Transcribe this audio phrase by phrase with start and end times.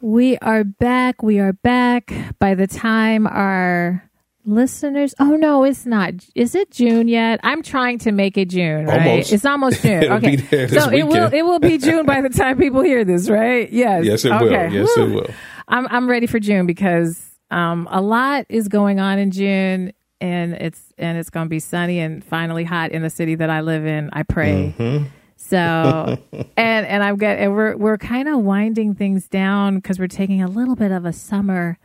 [0.00, 1.22] We are back.
[1.22, 2.12] We are back.
[2.38, 4.08] By the time our
[4.46, 6.14] listeners, oh no, it's not.
[6.34, 7.40] Is it June yet?
[7.42, 8.86] I'm trying to make it June.
[8.86, 9.06] Right?
[9.06, 9.32] Almost.
[9.32, 10.04] It's almost June.
[10.04, 11.32] Okay, be there this so it will.
[11.32, 13.70] It will be June by the time people hear this, right?
[13.70, 14.04] Yes.
[14.04, 14.44] Yes, it okay.
[14.44, 14.72] will.
[14.72, 15.26] Yes, it will.
[15.68, 19.92] I'm I'm ready for June because um a lot is going on in June.
[20.22, 23.48] And it's and it's going to be sunny and finally hot in the city that
[23.48, 24.10] I live in.
[24.12, 24.74] I pray.
[24.78, 25.06] Mm-hmm.
[25.50, 25.56] So
[26.56, 30.42] and and I'm get and we're we're kind of winding things down because we're taking
[30.42, 31.76] a little bit of a summer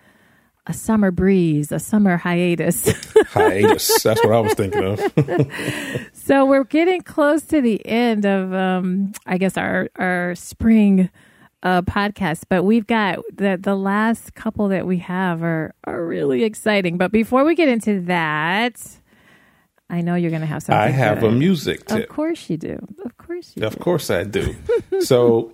[0.68, 2.92] a summer breeze, a summer hiatus.
[3.28, 4.02] Hiatus.
[4.02, 5.00] That's what I was thinking of.
[6.14, 11.10] so we're getting close to the end of um I guess our our spring
[11.64, 16.44] uh podcast, but we've got the the last couple that we have are are really
[16.44, 17.00] exciting.
[17.00, 18.80] But before we get into that,
[19.90, 20.80] I know you're going to have something.
[20.80, 22.04] I have a music tip.
[22.04, 22.80] Of course you do.
[23.56, 24.56] Of course you Of course I do.
[25.02, 25.54] so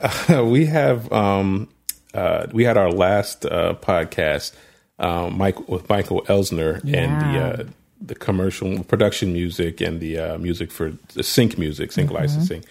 [0.00, 1.68] uh, we have um,
[2.14, 4.52] uh, we had our last uh, podcast,
[4.98, 7.64] um, Mike with Michael Elsner and the uh,
[8.00, 12.16] the commercial production music and the uh, music for the sync music, sync Mm-hmm.
[12.16, 12.64] licensing.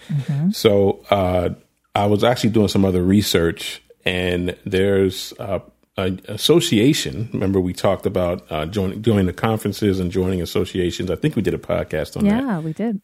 [0.52, 1.50] So uh,
[1.94, 5.60] I was actually doing some other research, and there's uh,
[5.96, 7.28] an association.
[7.32, 11.10] Remember, we talked about uh, joining joining the conferences and joining associations.
[11.10, 12.42] I think we did a podcast on that.
[12.42, 13.00] Yeah, we did.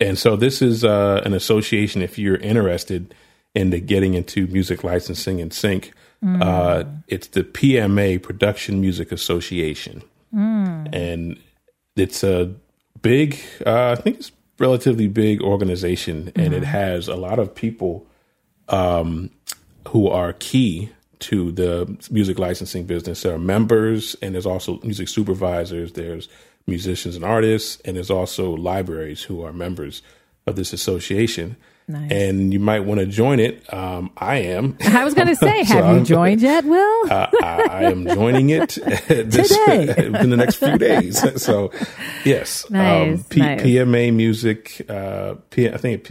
[0.00, 2.02] And so this is uh, an association.
[2.02, 3.14] If you're interested
[3.54, 5.92] in the getting into music licensing and sync,
[6.42, 10.02] uh, it's the PMA Production Music Association,
[10.92, 11.38] and
[11.96, 12.54] it's a
[13.02, 13.38] big.
[13.64, 18.06] Uh, I think it's relatively big organization, and it has a lot of people
[18.68, 19.30] um,
[19.88, 20.90] who are key
[21.20, 23.22] to the music licensing business.
[23.22, 25.92] There are members, and there's also music supervisors.
[25.92, 26.28] There's
[26.66, 30.02] musicians and artists, and there's also libraries who are members
[30.46, 31.56] of this association.
[31.86, 32.10] Nice.
[32.10, 33.70] And you might want to join it.
[33.70, 34.78] Um, I am.
[34.86, 37.10] I was going to say, So have I'm- you joined yet, Will?
[37.10, 38.70] Uh, I, I am joining it
[39.08, 39.94] this, Today.
[39.98, 41.42] in the next few days.
[41.42, 41.70] So,
[42.24, 43.60] yes, Nice, um, P- nice.
[43.60, 44.86] PMA Music.
[44.88, 46.04] Uh, P- I think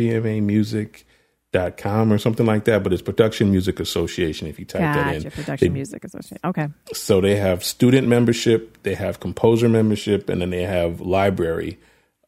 [1.53, 2.83] PMAmusic.com or something like that.
[2.83, 4.47] But it's Production Music Association.
[4.47, 5.35] If you type that in, Gotcha.
[5.35, 6.39] Production They- Music Association.
[6.43, 6.67] Okay.
[6.93, 11.79] so they have student membership, they have composer membership, and then they have library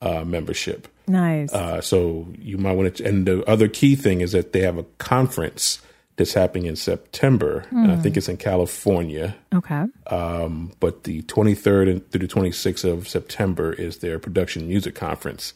[0.01, 0.87] uh, membership.
[1.07, 1.53] Nice.
[1.53, 3.05] Uh, so you might want to.
[3.05, 5.81] And the other key thing is that they have a conference
[6.17, 9.35] that's happening in September, and I think it's in California.
[9.53, 9.83] okay.
[10.07, 15.53] Um, but the 23rd and through the 26th of September is their production music conference.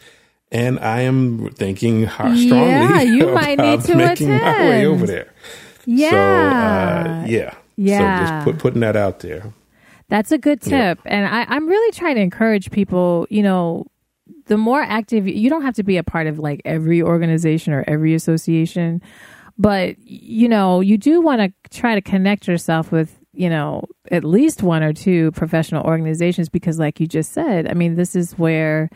[0.51, 4.79] And I am thinking how strongly Yeah, you might about need to making my way
[4.79, 4.87] attend.
[4.87, 5.33] over there.
[5.85, 6.09] Yeah.
[6.09, 8.19] So uh, yeah, Yeah.
[8.19, 9.53] So just put, putting that out there.
[10.07, 10.99] That's a good tip.
[11.05, 13.85] And I, I'm really trying to encourage people, you know,
[14.47, 17.83] the more active, you don't have to be a part of like every organization or
[17.85, 19.03] every association,
[19.59, 24.23] but, you know, you do want to try to connect yourself with, you know, at
[24.23, 28.31] least one or two professional organizations because, like you just said, I mean, this is
[28.39, 28.89] where,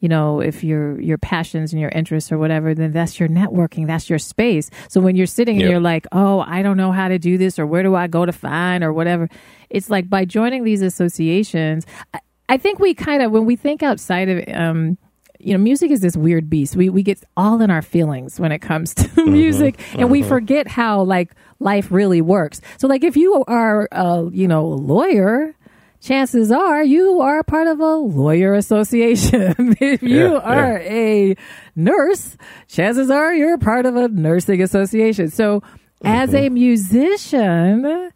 [0.00, 3.86] you know if your your passions and your interests or whatever then that's your networking
[3.86, 4.70] that's your space.
[4.88, 7.58] So when you're sitting and you're like oh i don't know how to do this
[7.58, 9.28] or where do i go to find or whatever
[9.70, 13.82] it's like by joining these associations i, I think we kind of when we think
[13.82, 14.98] outside of um
[15.38, 16.76] you know music is this weird beast.
[16.76, 19.32] We we get all in our feelings when it comes to mm-hmm.
[19.32, 20.28] music and we mm-hmm.
[20.28, 22.60] forget how like life really works.
[22.78, 25.54] So like if you are a you know a lawyer
[26.00, 29.54] chances are you are part of a lawyer association.
[29.80, 31.36] if you Yeah, are a
[31.76, 32.36] nurse,
[32.68, 35.30] chances are you're part of a nursing association.
[35.30, 35.62] So,
[36.04, 38.10] as a musician,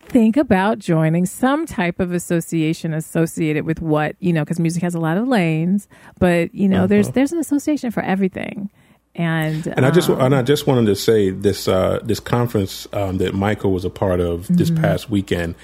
[0.00, 4.94] think about joining some type of association associated with what, you know, because music has
[4.94, 5.88] a lot of lanes,
[6.18, 8.70] but, you know, there's there's an association for everything.
[9.14, 12.86] And, And I just um, and I just wanted to say this uh, this conference
[12.92, 14.80] um, that Michael was a part of this Mm-hmm.
[14.82, 15.56] past weekend.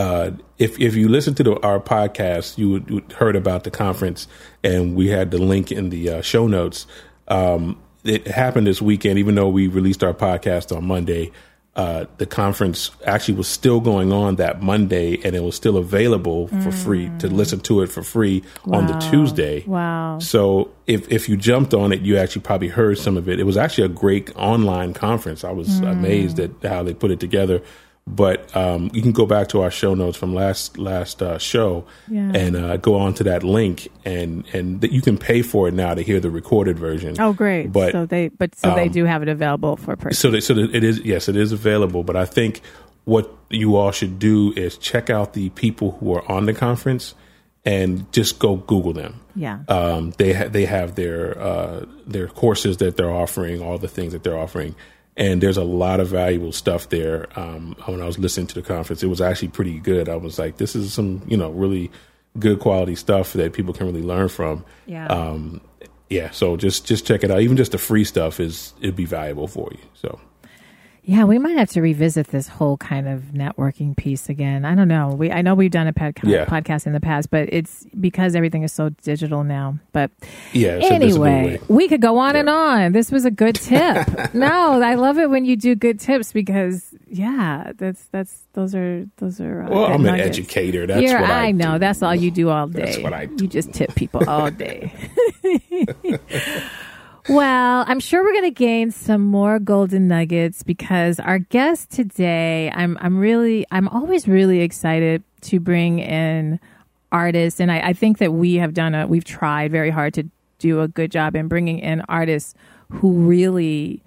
[0.00, 3.70] Uh, if if you listen to the, our podcast, you would, would heard about the
[3.70, 4.28] conference,
[4.64, 6.86] and we had the link in the uh, show notes.
[7.28, 11.32] Um, it happened this weekend, even though we released our podcast on Monday.
[11.76, 16.48] Uh, the conference actually was still going on that Monday, and it was still available
[16.62, 19.10] for free to listen to it for free on the Mm.
[19.10, 19.64] Tuesday.
[19.66, 20.18] Wow.
[20.18, 23.38] So if if you jumped on it, you actually probably heard some of it.
[23.38, 25.44] It was actually a great online conference.
[25.44, 27.60] I was amazed at how they put it together.
[28.06, 31.84] But um, you can go back to our show notes from last last uh, show
[32.08, 32.32] Yeah.
[32.34, 35.74] and uh, go on to that link, and and th- you can pay for it
[35.74, 37.14] now to hear the recorded version.
[37.20, 37.70] Oh, great!
[37.72, 40.18] But so they, but so they um, do have it available for purchase.
[40.18, 42.02] so that, so that it is yes, it is available.
[42.02, 42.62] But I think
[43.04, 47.14] what you all should do is check out the people who are on the conference
[47.64, 49.20] and just go Google them.
[49.36, 49.60] Yeah.
[49.68, 54.12] Um, they ha- they have their uh, their courses that they're offering, all the things
[54.14, 54.74] that they're offering,
[55.20, 57.28] and there's a lot of valuable stuff there.
[57.38, 60.08] Um, when I was listening to the conference, it was actually pretty good.
[60.08, 61.90] I was like, this is some you know really
[62.38, 64.64] good quality stuff that people can really learn from.
[64.86, 65.06] Yeah.
[65.06, 65.60] Um,
[66.08, 66.30] yeah.
[66.30, 67.42] So just just check it out.
[67.42, 69.80] Even just the free stuff is it'd be valuable for you.
[69.94, 70.18] So.
[71.10, 74.64] Yeah, we might have to revisit this whole kind of networking piece again.
[74.64, 75.08] I don't know.
[75.08, 76.44] We I know we've done a podca- Yeah.
[76.44, 79.80] podcast in the past, but it's because everything is so digital now.
[79.92, 80.12] But
[80.52, 82.92] Yeah, it's a- it's a new anyway, we could go on and on.
[82.92, 84.06] This was a good tip.
[84.34, 89.04] no, I love it when you do good tips because yeah, that's that's those are
[89.16, 89.64] those are.
[89.64, 90.86] Uh, Well, I'm an educator.
[90.86, 91.72] That's You're, what I, know.
[91.72, 91.78] do.
[91.80, 92.84] That's all you do all day.
[92.84, 93.42] That's what I do.
[93.44, 94.92] You just tip people all day.
[97.28, 102.70] well, I'm sure we're going to gain some more golden nuggets because our guest today,
[102.74, 106.60] I'm I'm really I'm always really excited to bring in
[107.12, 110.24] artists, and I, I think that we have done a we've tried very hard to
[110.58, 112.54] do a good job in bringing in artists
[112.90, 114.02] who really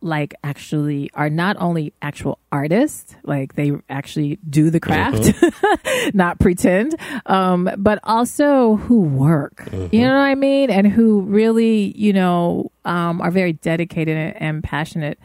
[0.00, 5.32] like actually are not only actual artists like they actually do the craft
[6.14, 6.94] not pretend
[7.26, 9.68] um but also who work.
[9.72, 10.70] You know what i mean?
[10.70, 15.18] And who really you know um are very dedicated and, and passionate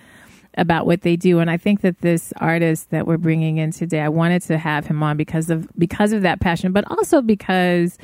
[0.58, 1.40] about what they do.
[1.40, 4.88] And i think that this artist that we're bringing in today i wanted to have
[4.88, 7.98] him on because of because of that passion but also because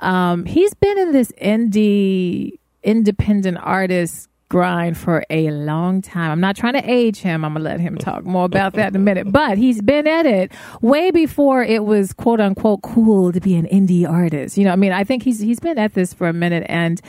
[0.00, 6.30] um he's been in this indie independent artist grind for a long time.
[6.30, 7.44] I'm not trying to age him.
[7.44, 9.30] I'm going to let him talk more about that in a minute.
[9.30, 13.66] But he's been at it way before it was quote unquote cool to be an
[13.66, 14.56] indie artist.
[14.56, 17.00] You know, I mean, I think he's he's been at this for a minute and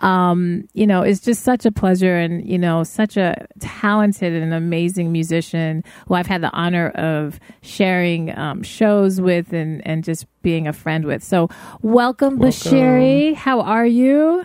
[0.00, 4.52] um, you know, it's just such a pleasure and, you know, such a talented and
[4.52, 10.26] amazing musician who I've had the honor of sharing um, shows with and, and just
[10.42, 11.22] being a friend with.
[11.22, 11.48] So,
[11.82, 13.34] welcome, Bashiri.
[13.34, 14.44] How are you?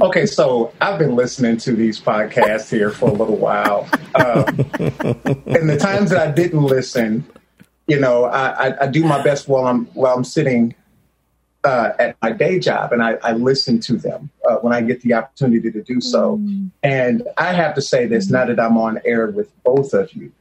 [0.00, 3.88] Okay, so I've been listening to these podcasts here for a little while.
[4.14, 7.24] Um, and the times that I didn't listen,
[7.86, 10.74] you know, I, I, I do my best while I'm while I'm sitting
[11.64, 15.02] uh, at my day job, and I, I listen to them uh, when I get
[15.02, 16.40] the opportunity to do so.
[16.82, 20.32] And I have to say this now that I'm on air with both of you.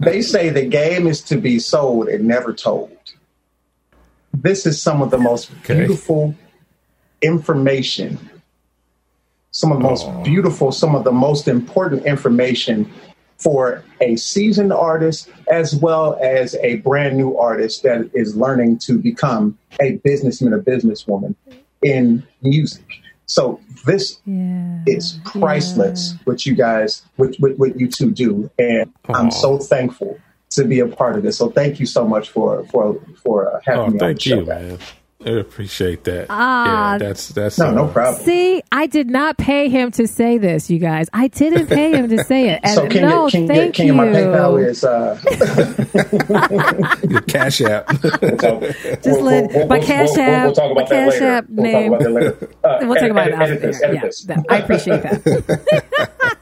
[0.00, 2.96] they say the game is to be sold and never told.
[4.34, 5.74] This is some of the most Okay.
[5.78, 6.34] beautiful
[7.22, 8.18] information,
[9.50, 12.90] some of the most beautiful, some of the most important information
[13.38, 18.98] for a seasoned artist as well as a brand new artist that is learning to
[18.98, 21.34] become a businessman, a businesswoman
[21.82, 22.84] in music.
[23.26, 24.78] So this Yeah.
[24.86, 28.50] is priceless what you guys what, what, what you two do.
[28.58, 30.18] And i'm so thankful
[30.50, 31.38] to be a part of this.
[31.38, 34.20] So thank you so much for for for uh, having Oh, me on the thank
[34.22, 34.36] show.
[34.40, 34.78] you, man.
[35.26, 36.26] I appreciate that.
[36.30, 40.38] Ah, yeah, that's that's no no problem See, I did not pay him to say
[40.38, 41.08] this, you guys.
[41.12, 42.60] I didn't pay him to say it.
[42.64, 43.92] And so can no, you can, you, thank can you.
[43.92, 45.18] you my paypal is uh
[47.08, 47.88] your Cash App.
[48.40, 48.60] so,
[49.02, 51.26] just let- my Cash App- we'll, talk my about that Cash later.
[51.26, 51.90] App we'll name.
[51.92, 54.26] talk about that later uh, We'll talk about it edit, edit this edit Yeah, this
[54.48, 56.38] I appreciate that.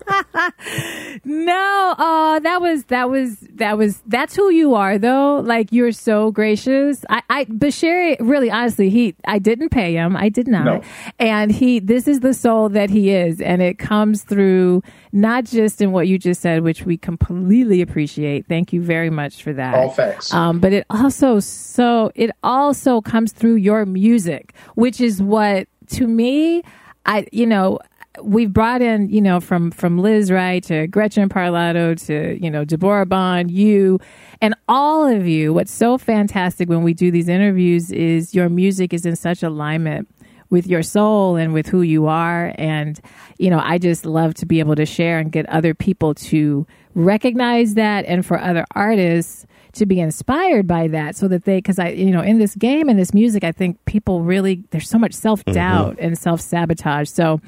[1.24, 5.40] no, uh, that was that was that was that's who you are though.
[5.40, 7.04] Like you're so gracious.
[7.08, 10.16] I, I Bashiri really honestly, he I didn't pay him.
[10.16, 10.64] I did not.
[10.64, 10.82] No.
[11.18, 13.40] And he this is the soul that he is.
[13.40, 14.82] And it comes through
[15.12, 18.46] not just in what you just said, which we completely appreciate.
[18.46, 19.74] Thank you very much for that.
[19.74, 25.22] all facts Um, but it also so it also comes through your music, which is
[25.22, 26.62] what to me,
[27.06, 27.78] I you know
[28.22, 32.64] we've brought in you know from from Lizz Wright to Gretchen Parlato to you know
[32.64, 33.98] Deborah Bond, you
[34.40, 35.52] and all of you.
[35.52, 40.08] What's so fantastic when we do these interviews is your music is in such alignment
[40.50, 42.52] with your soul and with who you are.
[42.58, 43.00] And,
[43.38, 46.66] you know, I just love to be able to share and get other people to
[46.94, 51.78] recognize that and for other artists to be inspired by that so that they, because
[51.78, 54.98] I, you know, in this game and this music, I think people really, there's so
[54.98, 56.06] much self doubt mm-hmm.
[56.06, 57.08] and self sabotage.
[57.08, 57.40] So,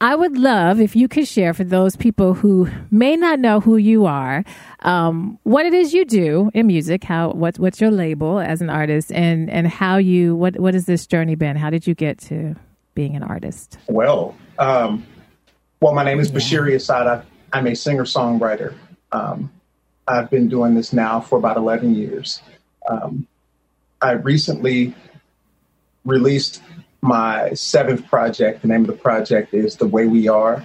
[0.00, 3.78] I would love if you could share for those people who may not know who
[3.78, 4.44] you are,
[4.80, 8.68] um, what it is you do in music, how what what's your label as an
[8.68, 11.56] artist, and and how you what what has this journey been?
[11.56, 12.54] How did you get to
[12.94, 13.78] being an artist?
[13.88, 15.06] Well, um,
[15.80, 17.24] well, my name is Bashiri Asada.
[17.54, 18.74] I'm a singer songwriter.
[19.12, 19.50] Um,
[20.08, 22.42] I've been doing this now for about 11 years.
[22.88, 23.26] Um,
[24.02, 24.94] I recently
[26.04, 26.62] released
[27.06, 28.62] my seventh project.
[28.62, 30.62] The name of the project is The Way We Are,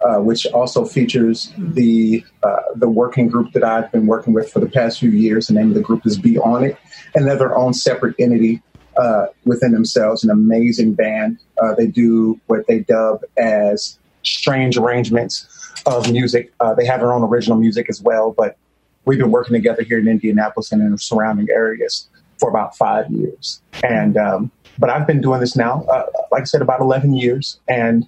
[0.00, 4.60] uh, which also features the uh, the working group that I've been working with for
[4.60, 5.46] the past few years.
[5.46, 6.76] The name of the group is Be On It,
[7.14, 8.62] and they're their own separate entity
[8.96, 10.24] uh, within themselves.
[10.24, 11.38] An amazing band.
[11.62, 15.46] Uh, they do what they dub as strange arrangements
[15.86, 16.52] of music.
[16.60, 18.56] Uh, they have their own original music as well, but
[19.04, 22.08] we've been working together here in Indianapolis and in the surrounding areas
[22.38, 23.60] for about five years.
[23.84, 27.58] And um, but I've been doing this now, uh, like I said, about eleven years,
[27.68, 28.06] and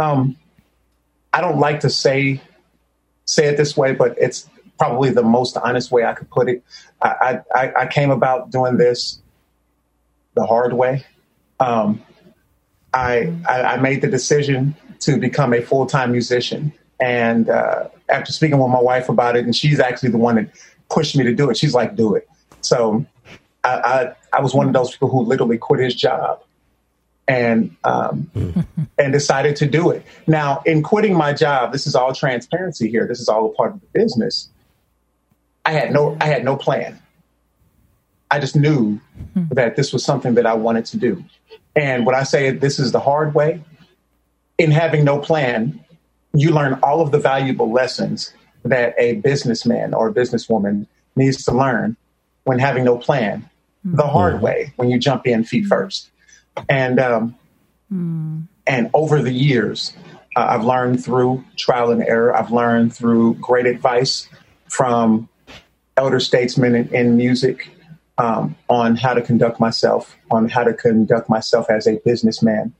[0.00, 0.36] um,
[1.32, 2.40] I don't like to say
[3.24, 6.62] say it this way, but it's probably the most honest way I could put it.
[7.00, 9.20] I, I, I came about doing this
[10.34, 11.04] the hard way.
[11.60, 12.02] Um,
[12.92, 18.32] I, I, I made the decision to become a full time musician, and uh, after
[18.32, 20.48] speaking with my wife about it, and she's actually the one that
[20.90, 21.56] pushed me to do it.
[21.56, 22.28] She's like, "Do it."
[22.60, 23.04] So
[23.64, 26.42] I, I, I was one of those people who literally quit his job
[27.28, 28.30] and um,
[28.98, 30.04] and decided to do it.
[30.26, 33.06] Now, in quitting my job, this is all transparency here.
[33.06, 34.48] This is all a part of the business.
[35.64, 36.98] I had no I had no plan.
[38.30, 38.98] I just knew
[39.34, 41.22] that this was something that I wanted to do.
[41.76, 43.62] And when I say this is the hard way,
[44.56, 45.78] in having no plan,
[46.32, 48.32] you learn all of the valuable lessons
[48.64, 51.96] that a businessman or a businesswoman needs to learn
[52.44, 53.48] when having no plan
[53.84, 56.10] the hard way when you jump in feet first.
[56.68, 57.36] And um,
[57.92, 58.46] mm.
[58.66, 59.92] and over the years,
[60.36, 62.36] uh, I've learned through trial and error.
[62.36, 64.28] I've learned through great advice
[64.68, 65.28] from
[65.96, 67.68] elder statesmen in, in music
[68.18, 72.72] um, on how to conduct myself, on how to conduct myself as a businessman,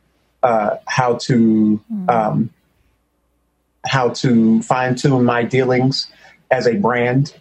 [0.42, 2.50] uh, how to um,
[3.84, 6.08] how to fine tune my dealings
[6.50, 7.34] as a brand,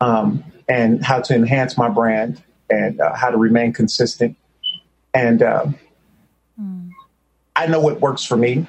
[0.00, 4.36] um, and how to enhance my brand and uh, how to remain consistent.
[5.14, 6.90] And mm.
[7.54, 8.66] I know what works for me.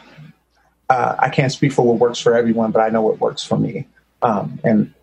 [0.89, 3.57] Uh, I can't speak for what works for everyone, but I know what works for
[3.57, 3.87] me.
[4.21, 4.93] Um, and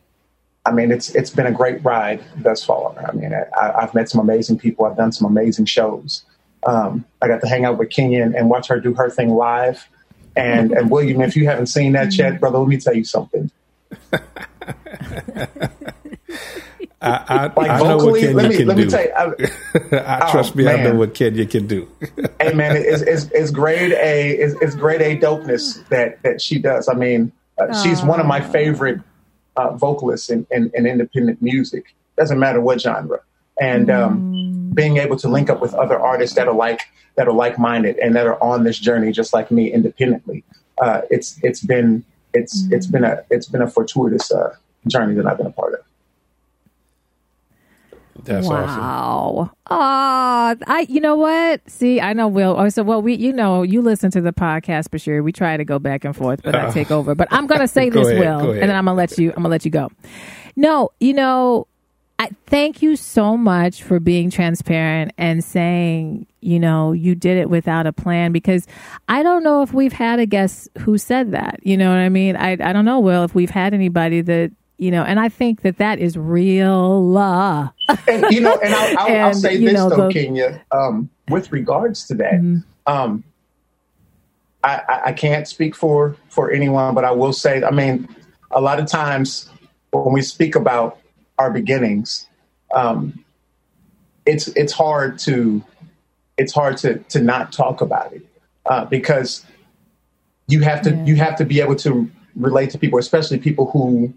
[0.66, 2.94] I mean, it's it's been a great ride thus far.
[3.06, 4.86] I mean, I, have met some amazing people.
[4.86, 6.24] I've done some amazing shows.
[6.66, 9.34] Um, I got to hang out with Kenya and, and, watch her do her thing
[9.34, 9.86] live.
[10.34, 13.50] And and William, if you haven't seen that yet, brother, let me tell you something.
[17.04, 18.82] I, I, like I know what Kenya me, can do.
[18.82, 20.80] You, I, I, trust oh, me, man.
[20.80, 21.88] I know what Kenya can do.
[22.40, 26.58] hey man, it's, it's, it's grade A, it's, it's, grade A dopeness that that she
[26.58, 26.88] does.
[26.88, 29.00] I mean, uh, she's one of my favorite
[29.56, 31.94] uh, vocalists in, in, in, independent music.
[32.16, 33.20] Doesn't matter what genre,
[33.60, 34.74] and um, mm.
[34.74, 36.80] being able to link up with other artists that are like
[37.16, 40.42] that are like minded and that are on this journey just like me independently.
[40.78, 42.72] Uh, it's it's been it's mm.
[42.72, 44.54] it's been a it's been a fortuitous uh,
[44.88, 45.80] journey that I've been a part of.
[48.22, 49.34] That's wow.
[49.36, 49.56] awesome.
[49.66, 51.68] Ah, I you know what?
[51.68, 52.54] See, I know Will.
[52.58, 55.22] Oh, so well, we you know you listen to the podcast, for sure.
[55.22, 57.14] We try to go back and forth, but uh, I take over.
[57.14, 59.30] But I'm gonna say this, ahead, Will, and then I'm gonna let you.
[59.30, 59.90] I'm gonna let you go.
[60.56, 61.66] No, you know,
[62.18, 67.50] I thank you so much for being transparent and saying, you know, you did it
[67.50, 68.66] without a plan because
[69.08, 71.58] I don't know if we've had a guest who said that.
[71.64, 72.36] You know what I mean?
[72.36, 75.62] I I don't know, Will, if we've had anybody that you know, and I think
[75.62, 77.16] that that is real.
[77.16, 77.68] Uh.
[78.08, 81.10] and you know, and I'll, I'll, and, I'll say this know, though, the, Kenya, um,
[81.28, 82.58] with regards to that, mm-hmm.
[82.92, 83.24] um,
[84.62, 88.08] I, I can't speak for for anyone, but I will say, I mean,
[88.50, 89.48] a lot of times
[89.92, 90.98] when we speak about
[91.38, 92.26] our beginnings,
[92.74, 93.24] um,
[94.26, 95.62] it's it's hard to
[96.36, 98.26] it's hard to to not talk about it
[98.66, 99.44] uh, because
[100.48, 101.04] you have to yeah.
[101.04, 104.12] you have to be able to relate to people, especially people who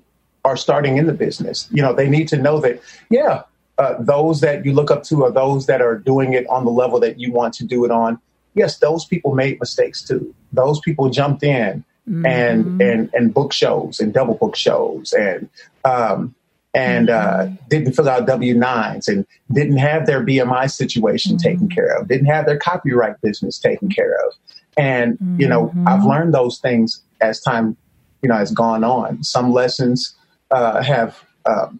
[0.47, 1.67] are starting in the business.
[1.71, 3.43] You know, they need to know that, yeah,
[3.77, 6.71] uh, those that you look up to are those that are doing it on the
[6.71, 8.17] level that you want to do it on.
[8.53, 10.33] Yes, those people made mistakes too.
[10.53, 12.25] Those people jumped in mm-hmm.
[12.25, 15.49] and and and book shows and double book shows and
[15.83, 16.33] um,
[16.73, 17.55] and uh, mm-hmm.
[17.67, 21.49] didn't fill out W nines and didn't have their BMI situation mm-hmm.
[21.49, 24.33] taken care of, didn't have their copyright business taken care of.
[24.77, 26.07] And you know, I've mm-hmm.
[26.07, 27.77] learned those things as time
[28.23, 29.23] you know has gone on.
[29.23, 30.15] Some lessons
[30.51, 31.79] uh, have um,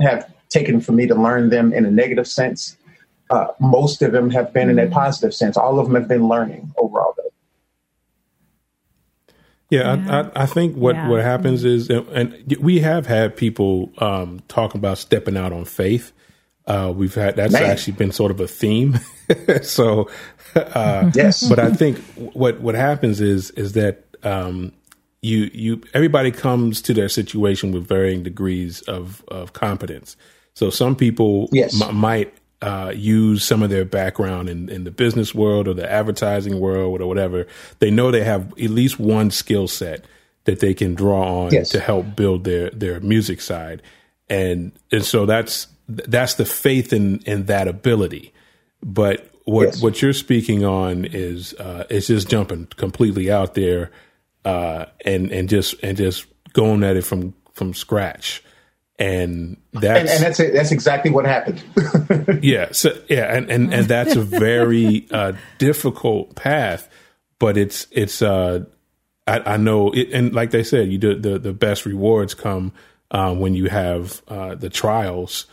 [0.00, 2.76] have taken for me to learn them in a negative sense.
[3.30, 4.92] Uh, most of them have been in a mm-hmm.
[4.92, 5.56] positive sense.
[5.56, 7.32] All of them have been learning overall, though.
[9.68, 10.30] Yeah, yeah.
[10.34, 11.08] I, I, think what, yeah.
[11.08, 16.12] what happens is, and we have had people um, talking about stepping out on faith.
[16.66, 17.64] Uh, we've had that's Man.
[17.64, 18.98] actually been sort of a theme.
[19.62, 20.08] so,
[20.54, 21.48] uh, yes.
[21.48, 24.72] But I think what what happens is is that um,
[25.22, 30.16] you you everybody comes to their situation with varying degrees of of competence.
[30.54, 31.80] So some people yes.
[31.80, 32.32] m- might
[32.62, 37.02] uh, use some of their background in, in the business world or the advertising world
[37.02, 37.46] or whatever.
[37.78, 40.06] They know they have at least one skill set
[40.44, 41.68] that they can draw on yes.
[41.70, 43.82] to help build their their music side,
[44.28, 48.32] and and so that's that's the faith in in that ability.
[48.82, 49.82] But what yes.
[49.82, 53.90] what you're speaking on is uh, is just jumping completely out there
[54.46, 58.42] uh, and and just and just going at it from from scratch
[58.98, 60.52] and that's and, and that's it.
[60.54, 61.62] that's exactly what happened.
[62.42, 66.88] yeah, so yeah, and and and that's a very uh, difficult path,
[67.38, 68.64] but it's it's uh,
[69.26, 72.72] I, I know it, and like they said, you do the the best rewards come
[73.10, 75.46] uh, when you have uh, the trials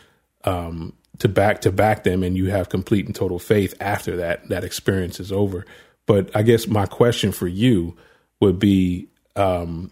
[0.44, 4.48] um, to back to back them, and you have complete and total faith after that
[4.48, 5.66] that experience is over.
[6.06, 7.94] But I guess my question for you
[8.44, 9.90] would be, um,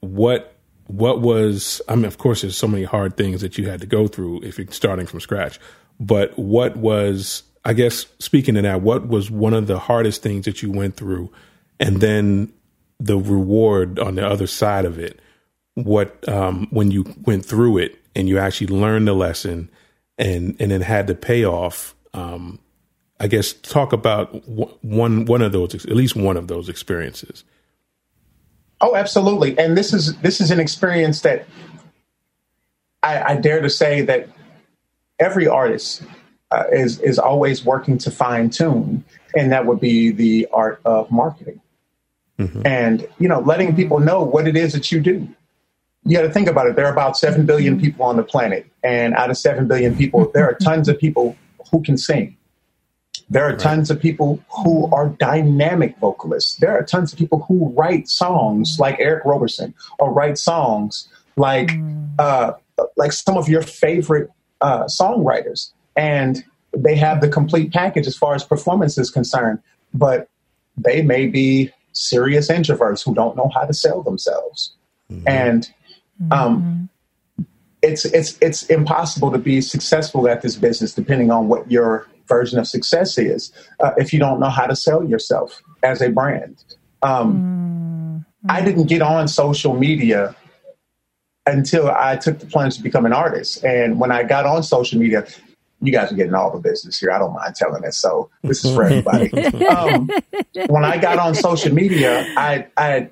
[0.00, 0.54] what
[0.86, 3.86] what was i mean of course there's so many hard things that you had to
[3.86, 5.58] go through if you're starting from scratch
[5.98, 10.44] but what was i guess speaking to that what was one of the hardest things
[10.44, 11.30] that you went through?
[11.80, 12.52] And then
[13.00, 15.20] the reward on the other side of it
[15.74, 19.68] what um, when you went through it and you actually learned the lesson
[20.18, 22.60] and and then had the payoff um,
[23.18, 27.42] i guess talk about one one of those at least one of those experiences
[28.80, 29.58] Oh, absolutely.
[29.58, 31.46] And this is this is an experience that
[33.02, 34.28] I, I dare to say that
[35.18, 36.02] every artist
[36.50, 39.04] uh, is is always working to fine tune,
[39.36, 41.60] and that would be the art of marketing.
[42.38, 42.62] Mm-hmm.
[42.66, 45.28] And you know, letting people know what it is that you do.
[46.04, 46.76] You got to think about it.
[46.76, 50.30] There are about seven billion people on the planet, and out of seven billion people,
[50.34, 51.36] there are tons of people
[51.70, 52.36] who can sing.
[53.34, 53.58] There are right.
[53.58, 56.54] tons of people who are dynamic vocalists.
[56.54, 61.66] There are tons of people who write songs like Eric Roberson or write songs like
[61.66, 62.14] mm.
[62.20, 62.52] uh,
[62.96, 66.44] like some of your favorite uh, songwriters, and
[66.76, 69.58] they have the complete package as far as performance is concerned.
[69.92, 70.28] But
[70.76, 74.74] they may be serious introverts who don't know how to sell themselves,
[75.10, 75.26] mm-hmm.
[75.26, 75.68] and
[76.30, 76.88] um,
[77.36, 77.44] mm-hmm.
[77.82, 82.58] it's it's it's impossible to be successful at this business depending on what your version
[82.58, 86.64] of success is uh, if you don't know how to sell yourself as a brand.
[87.02, 88.50] Um, mm-hmm.
[88.50, 90.34] I didn't get on social media
[91.46, 93.64] until I took the plunge to become an artist.
[93.64, 95.26] And when I got on social media,
[95.80, 97.10] you guys are getting all the business here.
[97.10, 97.92] I don't mind telling it.
[97.92, 99.30] So this is for everybody.
[99.66, 100.08] um,
[100.68, 103.10] when I got on social media, I, I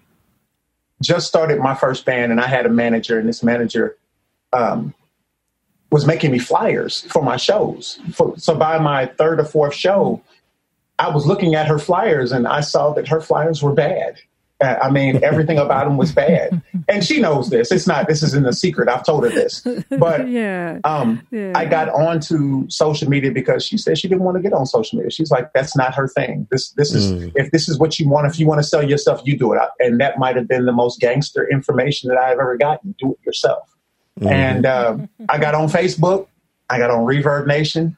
[1.03, 3.97] just started my first band and I had a manager and this manager
[4.53, 4.95] um,
[5.93, 8.01] was making me flyers for my shows.
[8.15, 10.23] For, so by my third or fourth show,
[10.99, 14.19] I was looking at her flyers and I saw that her flyers were bad.
[14.63, 17.73] Uh, I mean, everything about them was bad, and she knows this.
[17.73, 18.07] It's not.
[18.07, 18.89] This isn't a secret.
[18.89, 19.67] I've told her this.
[19.91, 21.53] But yeah, um, yeah.
[21.57, 24.99] I got onto social media because she said she didn't want to get on social
[24.99, 25.11] media.
[25.11, 26.47] She's like, that's not her thing.
[26.51, 27.33] This this is mm.
[27.35, 28.29] if this is what you want.
[28.29, 29.61] If you want to sell yourself, you do it.
[29.81, 32.95] And that might have been the most gangster information that I've ever gotten.
[33.01, 33.72] Do it yourself.
[34.21, 34.29] Mm-hmm.
[34.29, 34.99] And uh,
[35.29, 36.29] I got on Facebook,
[36.69, 37.97] I got on Reverb Nation,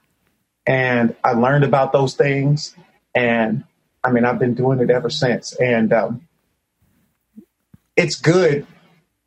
[0.67, 2.75] and I learned about those things.
[3.15, 3.65] And
[4.03, 5.53] I mean, I've been doing it ever since.
[5.55, 6.29] And um,
[7.97, 8.67] it's good.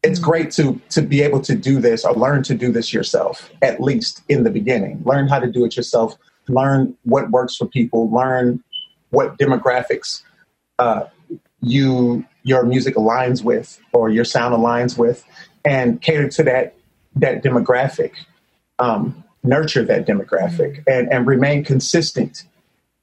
[0.03, 3.49] It's great to to be able to do this or learn to do this yourself,
[3.61, 5.01] at least in the beginning.
[5.03, 6.15] Learn how to do it yourself.
[6.47, 8.09] Learn what works for people.
[8.09, 8.63] Learn
[9.09, 10.23] what demographics
[10.79, 11.05] uh,
[11.61, 15.25] you your music aligns with or your sound aligns with,
[15.65, 16.76] and cater to that
[17.19, 18.13] that demographic,
[18.79, 20.89] um, nurture that demographic, mm-hmm.
[20.91, 22.43] and, and remain consistent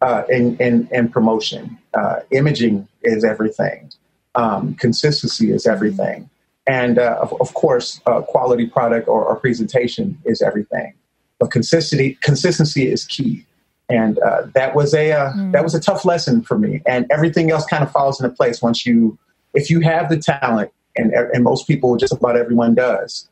[0.00, 1.78] uh, in, in, in promotion.
[1.94, 3.90] Uh, imaging is everything.
[4.34, 6.28] Um, consistency is everything.
[6.66, 10.94] And uh, of, of, course, uh, quality product or, or, presentation is everything.
[11.38, 13.44] But consistency, consistency is key.
[13.88, 15.52] And uh, that was a mm.
[15.52, 16.80] that was a tough lesson for me.
[16.86, 19.18] And everything else kind of falls into place once you,
[19.52, 23.28] if you have the talent, and, and most people, just about everyone does,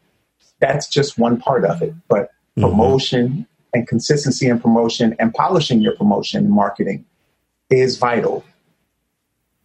[0.63, 1.93] that's just one part of it.
[2.09, 2.63] But mm-hmm.
[2.63, 7.05] promotion and consistency in promotion and polishing your promotion and marketing
[7.69, 8.45] is vital.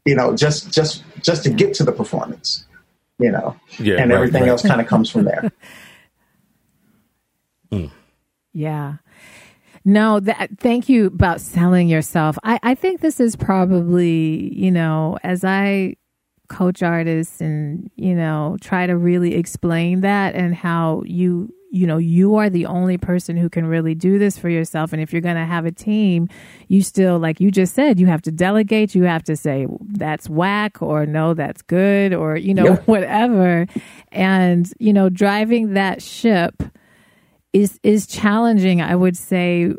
[0.05, 2.65] You know, just just just to get to the performance,
[3.19, 4.49] you know, yeah, and right, everything right.
[4.49, 5.51] else kind of comes from there.
[7.69, 7.91] Mm.
[8.53, 8.95] Yeah.
[9.83, 12.38] No, that thank you about selling yourself.
[12.43, 15.95] I, I think this is probably, you know, as I
[16.47, 21.97] coach artists and you know try to really explain that and how you you know,
[21.97, 24.93] you are the only person who can really do this for yourself.
[24.93, 26.29] And if you're going to have a team,
[26.67, 28.95] you still, like you just said, you have to delegate.
[28.95, 33.67] You have to say, that's whack or no, that's good or, you know, whatever.
[34.12, 36.63] And, you know, driving that ship
[37.53, 38.81] is is challenging.
[38.81, 39.73] I would say,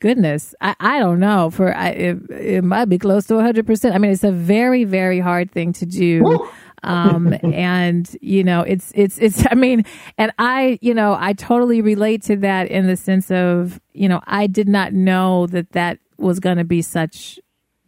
[0.00, 1.50] goodness, I, I don't know.
[1.50, 3.94] For I, it, it might be close to hundred percent.
[3.94, 6.48] I mean, it's a very very hard thing to do.
[6.82, 9.82] um and you know it's it's it's i mean
[10.18, 14.20] and i you know i totally relate to that in the sense of you know
[14.26, 17.40] i did not know that that was going to be such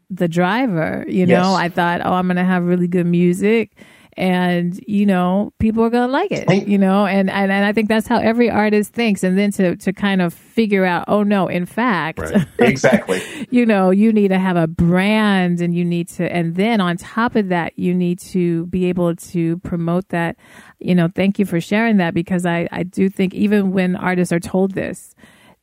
[0.08, 1.60] the driver you know yes.
[1.60, 3.76] i thought oh i'm going to have really good music
[4.18, 7.06] and you know people are gonna like it you know?
[7.06, 9.22] And, and and i think that's how every artist thinks.
[9.22, 12.46] And then to to kind of figure out oh no in fact right.
[12.58, 13.22] exactly.
[13.50, 16.96] you know you need to have a brand and you need to and then on
[16.96, 20.36] top of that you need to be able to promote that.
[20.80, 24.32] You know thank you for sharing that because i i do think even when artists
[24.32, 25.14] are told this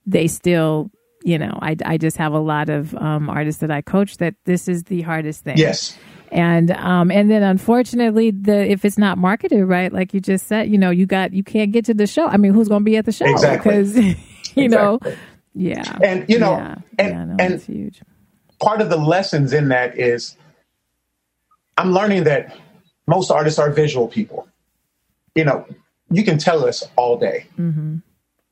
[0.05, 0.91] they still
[1.23, 4.35] you know i, I just have a lot of um, artists that i coach that
[4.45, 5.57] this is the hardest thing.
[5.57, 5.97] Yes
[6.31, 10.69] and um and then unfortunately the if it's not marketed right like you just said
[10.69, 12.27] you know you got you can't get to the show.
[12.27, 13.25] I mean who's going to be at the show?
[13.25, 13.71] Exactly.
[13.71, 13.97] Because
[14.55, 14.67] you exactly.
[14.67, 14.99] know
[15.53, 15.97] yeah.
[16.03, 16.75] And you know yeah.
[16.99, 18.01] and, yeah, no, and huge.
[18.59, 20.35] part of the lessons in that is
[21.77, 22.55] i'm learning that
[23.07, 24.47] most artists are visual people.
[25.35, 25.65] You know
[26.11, 27.47] you can tell us all day.
[27.57, 27.97] Mm-hmm.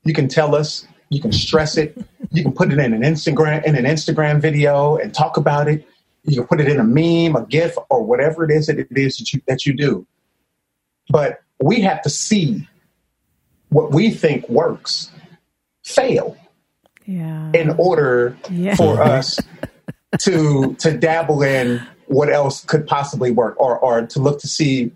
[0.03, 1.97] you can tell us you can stress it.
[2.31, 5.87] You can put it in an instagram in an instagram video and talk about it
[6.23, 8.87] you can put it in a meme, a GIF, or whatever it is that it
[8.91, 10.05] is that you that you do.
[11.09, 12.67] But we have to see
[13.69, 15.11] what we think works
[15.83, 16.37] fail
[17.05, 17.51] yeah.
[17.53, 18.75] in order yeah.
[18.75, 19.39] for us
[20.19, 24.91] to to dabble in what else could possibly work or or to look to see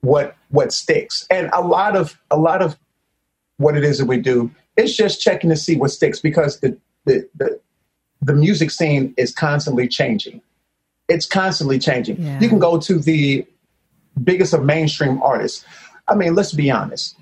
[0.00, 1.26] what what sticks.
[1.30, 2.76] And a lot of a lot of
[3.58, 6.76] what it is that we do is just checking to see what sticks because the
[7.04, 7.60] the, the
[8.20, 10.40] the music scene is constantly changing
[11.08, 12.22] it's constantly changing.
[12.22, 12.40] Yeah.
[12.40, 13.46] You can go to the
[14.22, 15.64] biggest of mainstream artists.
[16.06, 17.16] I mean, let's be honest.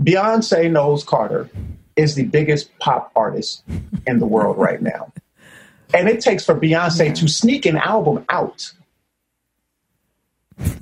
[0.00, 1.48] Beyonce Knowles Carter
[1.96, 3.62] is the biggest pop artist
[4.06, 5.12] in the world right now.
[5.94, 7.12] And it takes for Beyonce yeah.
[7.12, 8.72] to sneak an album out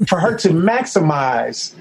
[0.07, 1.75] for her to maximize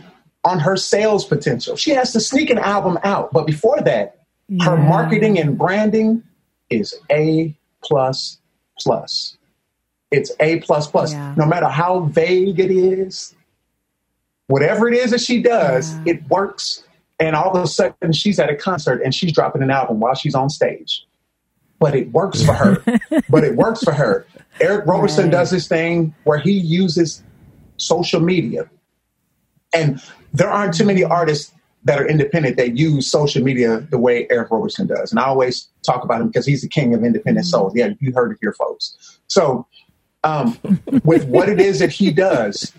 [0.43, 1.75] on her sales potential.
[1.75, 3.31] She has to sneak an album out.
[3.31, 4.65] But before that, yeah.
[4.65, 6.23] her marketing and branding
[6.71, 8.39] is A plus
[8.79, 9.37] plus
[10.11, 11.13] it's A plus plus.
[11.13, 13.35] No matter how vague it is,
[14.47, 16.13] whatever it is that she does, yeah.
[16.13, 16.83] it works.
[17.19, 20.15] And all of a sudden, she's at a concert and she's dropping an album while
[20.15, 21.05] she's on stage.
[21.79, 22.83] But it works for her.
[23.29, 24.25] but it works for her.
[24.59, 25.31] Eric Roberson right.
[25.31, 27.23] does this thing where he uses
[27.77, 28.69] social media.
[29.73, 30.01] And
[30.33, 34.51] there aren't too many artists that are independent that use social media the way Eric
[34.51, 35.11] Roberson does.
[35.11, 37.51] And I always talk about him because he's the king of independent mm-hmm.
[37.51, 37.73] souls.
[37.75, 39.19] Yeah, you heard it here, folks.
[39.27, 39.65] So
[40.23, 40.57] um,
[41.03, 42.73] with what it is that he does.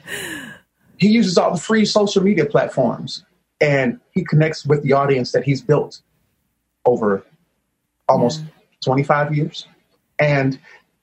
[0.99, 3.25] He uses all the free social media platforms
[3.61, 6.03] and he connects with the audience that he's built
[6.85, 7.25] over
[8.09, 8.47] almost yeah.
[8.83, 9.67] 25 years.
[10.19, 10.59] And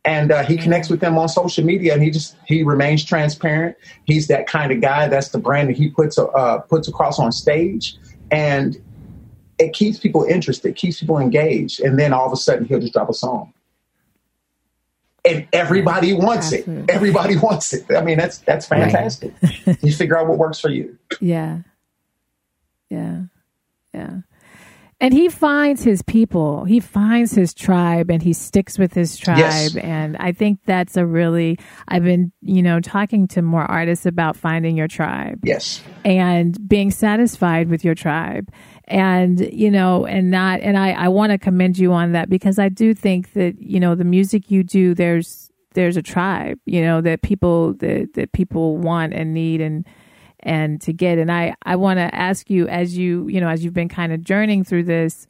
[0.08, 3.76] and uh, he connects with them on social media and he just he remains transparent
[4.06, 7.32] he's that kind of guy that's the brand that he puts uh, puts across on
[7.32, 7.98] stage
[8.32, 8.82] and
[9.60, 12.94] it keeps people interested keeps people engaged and then all of a sudden he'll just
[12.94, 13.54] drop a song
[15.28, 16.84] and everybody wants Absolutely.
[16.84, 16.90] it.
[16.90, 17.86] Everybody wants it.
[17.96, 19.34] I mean, that's that's fantastic.
[19.42, 19.78] Right.
[19.84, 20.98] you figure out what works for you.
[21.20, 21.60] Yeah,
[22.90, 23.24] yeah,
[23.94, 24.18] yeah.
[25.00, 26.66] And he finds his people.
[26.66, 29.38] He finds his tribe, and he sticks with his tribe.
[29.38, 29.76] Yes.
[29.76, 31.60] And I think that's a really.
[31.88, 35.42] I've been, you know, talking to more artists about finding your tribe.
[35.44, 35.84] Yes.
[36.04, 38.50] And being satisfied with your tribe
[38.88, 42.58] and you know and not and i i want to commend you on that because
[42.58, 46.82] i do think that you know the music you do there's there's a tribe you
[46.82, 49.86] know that people that that people want and need and
[50.42, 51.18] and to get.
[51.18, 54.14] And i i want to ask you as you you know as you've been kind
[54.14, 55.28] of journeying through this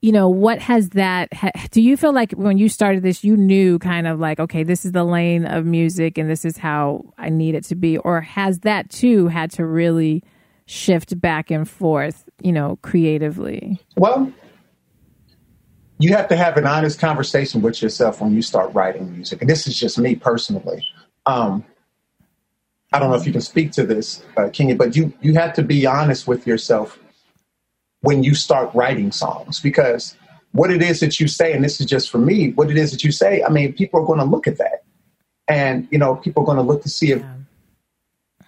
[0.00, 1.28] you know what has that
[1.70, 4.84] do you feel like when you started this you knew kind of like okay this
[4.84, 7.98] is the lane of music and this is how i need it to be?
[7.98, 10.22] Or has that too had to really
[10.72, 13.78] shift back and forth, you know, creatively?
[13.96, 14.32] Well,
[15.98, 19.42] you have to have an honest conversation with yourself when you start writing music.
[19.42, 20.86] And this is just me personally.
[21.26, 21.64] Um,
[22.92, 25.52] I don't know if you can speak to this, uh, Kenya, but you, you have
[25.54, 26.98] to be honest with yourself
[28.00, 30.16] when you start writing songs because
[30.52, 32.90] what it is that you say, and this is just for me, what it is
[32.92, 34.84] that you say, I mean, people are going to look at that.
[35.48, 37.22] And, you know, people are going to look to see if,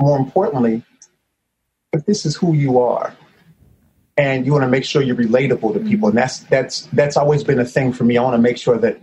[0.01, 0.83] more importantly,
[1.95, 3.17] if this is who you are,
[4.17, 6.09] and you want to make sure you're relatable to people.
[6.09, 8.17] And that's that's that's always been a thing for me.
[8.17, 9.01] I want to make sure that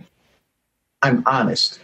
[1.02, 1.80] I'm honest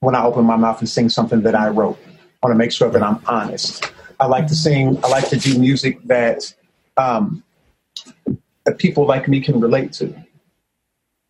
[0.00, 1.98] when I open my mouth and sing something that I wrote.
[2.42, 3.90] I want to make sure that I'm honest.
[4.20, 4.98] I like to sing.
[5.04, 6.54] I like to do music that
[6.96, 7.42] um,
[8.64, 10.14] that people like me can relate to.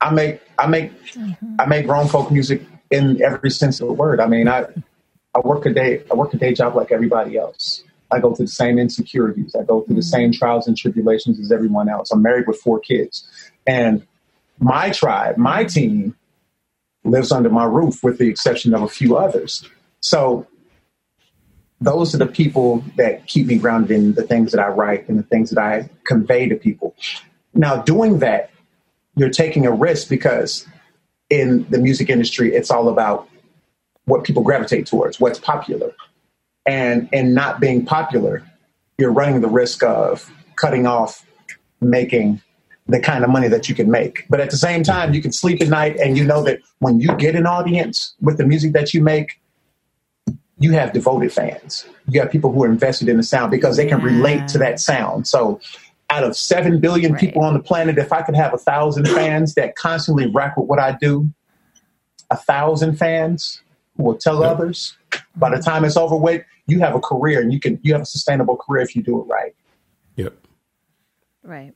[0.00, 1.56] I make I make mm-hmm.
[1.58, 4.20] I make grown folk music in every sense of the word.
[4.20, 4.66] I mean, I
[5.34, 7.84] I work a day I work a day job like everybody else.
[8.10, 9.54] I go through the same insecurities.
[9.54, 10.08] I go through the mm-hmm.
[10.08, 12.10] same trials and tribulations as everyone else.
[12.10, 13.28] I'm married with four kids.
[13.66, 14.06] And
[14.58, 16.16] my tribe, my team
[17.04, 19.68] lives under my roof with the exception of a few others.
[20.00, 20.46] So
[21.80, 25.18] those are the people that keep me grounded in the things that I write and
[25.18, 26.94] the things that I convey to people.
[27.54, 28.50] Now, doing that,
[29.16, 30.66] you're taking a risk because
[31.30, 33.28] in the music industry, it's all about
[34.06, 35.92] what people gravitate towards, what's popular.
[36.68, 38.44] And in not being popular,
[38.98, 41.24] you're running the risk of cutting off
[41.80, 42.42] making
[42.86, 44.26] the kind of money that you can make.
[44.28, 47.00] But at the same time, you can sleep at night and you know that when
[47.00, 49.40] you get an audience with the music that you make,
[50.58, 51.86] you have devoted fans.
[52.08, 54.78] You have people who are invested in the sound because they can relate to that
[54.78, 55.26] sound.
[55.26, 55.60] So
[56.10, 57.20] out of 7 billion right.
[57.20, 60.66] people on the planet, if I could have a thousand fans that constantly rock with
[60.66, 61.30] what I do,
[62.30, 63.62] a thousand fans
[63.96, 64.50] who will tell yep.
[64.50, 64.97] others,
[65.36, 68.02] by the time it's over with, you have a career and you can, you have
[68.02, 69.54] a sustainable career if you do it right.
[70.16, 70.34] Yep.
[71.42, 71.74] Right.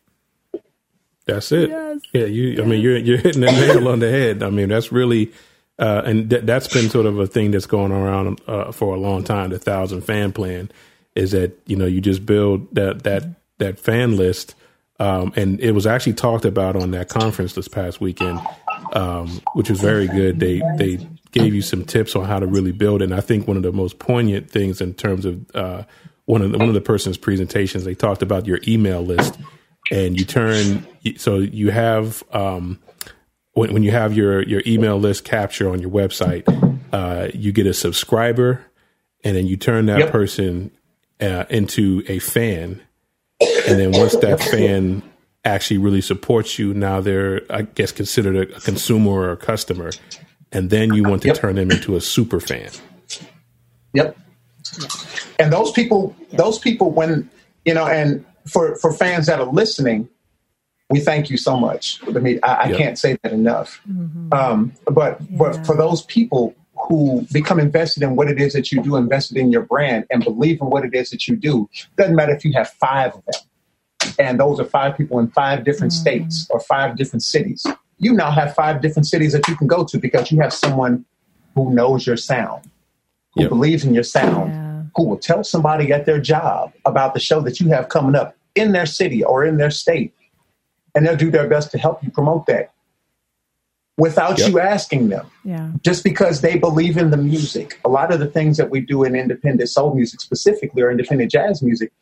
[1.25, 1.71] That's it.
[1.71, 2.01] Yes.
[2.13, 2.63] Yeah, you.
[2.63, 4.43] I mean, you're you're hitting the nail on the head.
[4.43, 5.33] I mean, that's really,
[5.79, 8.99] uh, and th- that's been sort of a thing that's going around uh, for a
[8.99, 9.51] long time.
[9.51, 10.71] The thousand fan plan
[11.15, 13.25] is that you know you just build that that
[13.59, 14.57] that fan list,
[14.99, 18.41] um, and it was actually talked about on that conference this past weekend,
[18.93, 20.41] um, which was very good.
[20.41, 23.03] They they gave you some tips on how to really build.
[23.03, 25.83] And I think one of the most poignant things in terms of uh,
[26.27, 29.39] one of the, one of the person's presentations, they talked about your email list
[29.91, 32.79] and you turn so you have um,
[33.53, 36.45] when, when you have your your email list capture on your website,
[36.93, 38.65] uh, you get a subscriber,
[39.25, 40.13] and then you turn that yep.
[40.13, 40.71] person
[41.21, 42.81] uh, into a fan,
[43.41, 45.03] and then once that fan
[45.45, 49.91] actually really supports you, now they're I guess considered a, a consumer or a customer,
[50.53, 51.37] and then you want to yep.
[51.37, 52.71] turn them into a super fan.
[53.95, 54.17] Yep.
[55.39, 57.31] And those people, those people, when
[57.65, 60.09] you know, and for for fans that are listening,
[60.91, 62.01] we thank you so much.
[62.07, 63.81] I mean, I, I can't say that enough.
[63.89, 64.33] Mm-hmm.
[64.33, 65.37] Um, but yeah.
[65.39, 66.55] but for those people
[66.89, 70.23] who become invested in what it is that you do, invested in your brand, and
[70.23, 73.25] believe in what it is that you do, doesn't matter if you have five of
[73.25, 76.01] them, and those are five people in five different mm-hmm.
[76.01, 77.67] states or five different cities.
[78.03, 81.05] You now have five different cities that you can go to because you have someone
[81.55, 82.71] who knows your sound,
[83.35, 83.49] who yep.
[83.49, 87.41] believes in your sound, yeah who will tell somebody at their job about the show
[87.41, 90.13] that you have coming up in their city or in their state.
[90.95, 92.73] And they'll do their best to help you promote that
[93.97, 94.51] without yep.
[94.51, 95.27] you asking them.
[95.45, 95.71] Yeah.
[95.83, 97.81] Just because they believe in the music.
[97.85, 101.31] A lot of the things that we do in independent soul music specifically or independent
[101.31, 101.93] jazz music,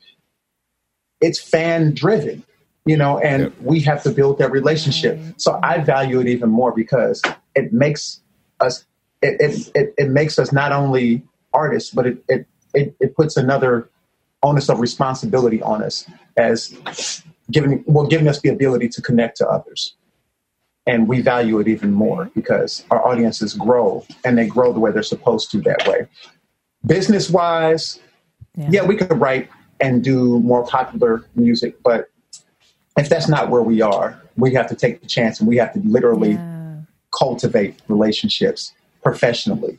[1.20, 2.42] it's fan driven,
[2.90, 3.52] you know, and yep.
[3.60, 5.16] we have to build that relationship.
[5.36, 7.22] So I value it even more because
[7.54, 8.20] it makes
[8.58, 8.84] us
[9.22, 11.22] it, it, it, it makes us not only
[11.52, 13.88] artists, but it, it it, it puts another
[14.42, 16.04] onus of responsibility on us
[16.36, 19.94] as giving well giving us the ability to connect to others
[20.86, 24.90] and we value it even more because our audiences grow and they grow the way
[24.90, 26.06] they're supposed to that way
[26.86, 28.00] business wise
[28.56, 28.68] yeah.
[28.70, 29.50] yeah we could write
[29.80, 32.08] and do more popular music but
[32.98, 35.72] if that's not where we are we have to take the chance and we have
[35.72, 36.76] to literally yeah.
[37.18, 38.72] cultivate relationships
[39.02, 39.78] professionally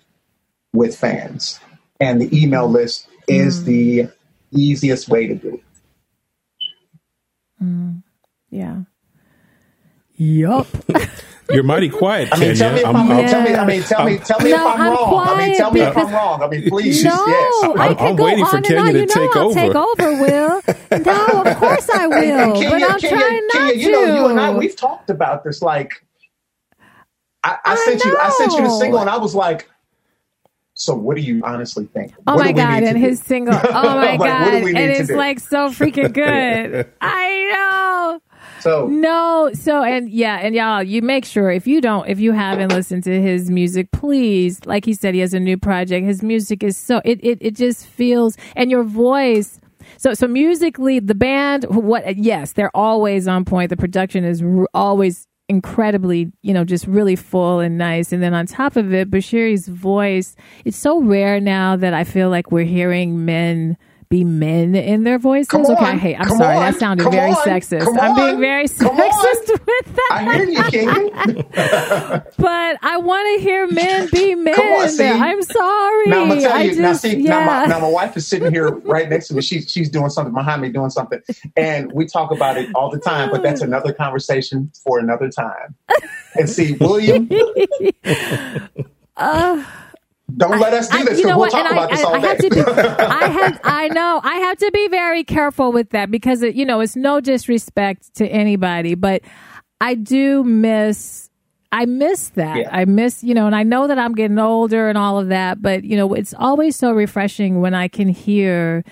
[0.73, 1.59] with fans
[2.01, 3.65] and the email list is mm.
[3.65, 4.09] the
[4.51, 5.63] easiest way to do it.
[7.63, 8.03] Mm.
[8.49, 8.79] Yeah.
[10.17, 10.67] Yup.
[11.53, 14.05] You're mighty quiet, I mean, tell me if I'm, I'm, tell me, I mean, tell
[14.05, 15.27] me, tell me no, if I'm, I'm wrong.
[15.27, 16.43] I mean, tell me if I'm wrong.
[16.43, 17.03] I mean, please.
[17.03, 17.63] No, yes.
[17.77, 19.59] I am I'm waiting for Kenya to take I'll over.
[19.59, 20.61] Take over, Will.
[21.05, 22.15] No, of course I will.
[22.15, 23.79] And, and Kenya, but I'm Kenya, trying not Kenya, to.
[23.79, 25.61] You know, you and I, we've talked about this.
[25.61, 26.05] Like,
[27.43, 28.11] I, I, I sent know.
[28.11, 29.69] you, I sent you the single, and I was like,
[30.73, 32.13] so what do you honestly think?
[32.27, 32.83] Oh what my god!
[32.83, 33.25] And his do?
[33.25, 33.53] single.
[33.53, 34.53] Oh my like, god!
[34.53, 36.91] And it's like so freaking good.
[37.01, 38.21] I know.
[38.61, 42.31] So no, so and yeah, and y'all, you make sure if you don't, if you
[42.31, 46.05] haven't listened to his music, please, like he said, he has a new project.
[46.05, 49.59] His music is so it it it just feels, and your voice.
[49.97, 52.17] So so musically, the band, what?
[52.17, 53.69] Yes, they're always on point.
[53.69, 58.13] The production is r- always incredibly, you know, just really full and nice.
[58.13, 62.29] And then on top of it, Bashiri's voice, it's so rare now that I feel
[62.29, 63.77] like we're hearing men
[64.11, 65.47] be men in their voices?
[65.47, 67.97] Come okay, on, hey, I'm come sorry, on, that sounded come very on, sexist.
[67.99, 70.09] I'm being very sexist with that.
[70.11, 71.45] I hear you, King.
[72.37, 74.53] but I want to hear men be men.
[74.53, 75.07] Come on, see?
[75.07, 76.07] I'm sorry.
[76.07, 76.67] Now I'm gonna tell you.
[76.69, 77.29] just, now see, yeah.
[77.29, 79.41] now, my, now my wife is sitting here right next to me.
[79.41, 81.21] She's she's doing something behind me, doing something,
[81.55, 83.31] and we talk about it all the time.
[83.31, 85.73] But that's another conversation for another time.
[86.35, 87.29] And see, William,
[89.17, 89.63] Uh,
[90.37, 91.51] don't let us do I- this you because know we'll what?
[91.51, 92.27] talk And about I, this all I day.
[92.27, 92.59] have to be,
[93.03, 96.65] I have, I know, I have to be very careful with that because it, you
[96.65, 99.21] know, it's no disrespect to anybody, but
[99.79, 101.29] I do miss,
[101.71, 102.57] I miss that.
[102.57, 102.69] Yeah.
[102.71, 105.61] I miss, you know, and I know that I'm getting older and all of that,
[105.61, 108.83] but you know, it's always so refreshing when I can hear,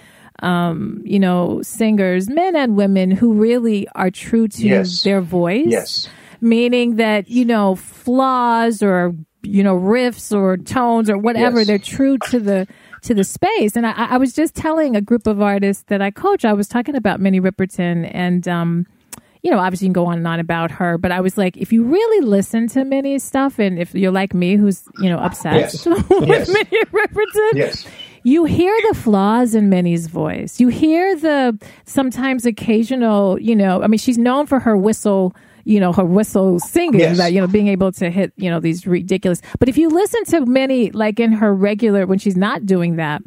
[0.42, 5.02] um, you know, singers, men and women who really are true to Yes.
[5.04, 6.08] their voice yes,
[6.42, 11.68] meaning that you know flaws or you know riffs or tones or whatever Yes.
[11.68, 12.68] they're true to the
[13.04, 16.12] to the space and I, I was just telling a group of artists that i
[16.12, 18.86] coach i was talking about minnie riperton and um
[19.42, 21.56] you know obviously you can go on and on about her but i was like
[21.56, 25.20] if you really listen to minnie's stuff and if you're like me who's you know
[25.20, 26.10] obsessed Yes.
[26.10, 26.48] with Yes.
[26.50, 27.88] minnie riperton yes,
[28.24, 30.60] you hear the flaws in Minnie's voice.
[30.60, 35.34] You hear the sometimes occasional, you know, I mean, she's known for her whistle,
[35.70, 37.18] you know, her whistle singing, Yes.
[37.18, 39.40] that, you know, being able to hit, you know, these ridiculous.
[39.60, 43.22] But if you listen to Minnie, like in her regular, when she's not doing that,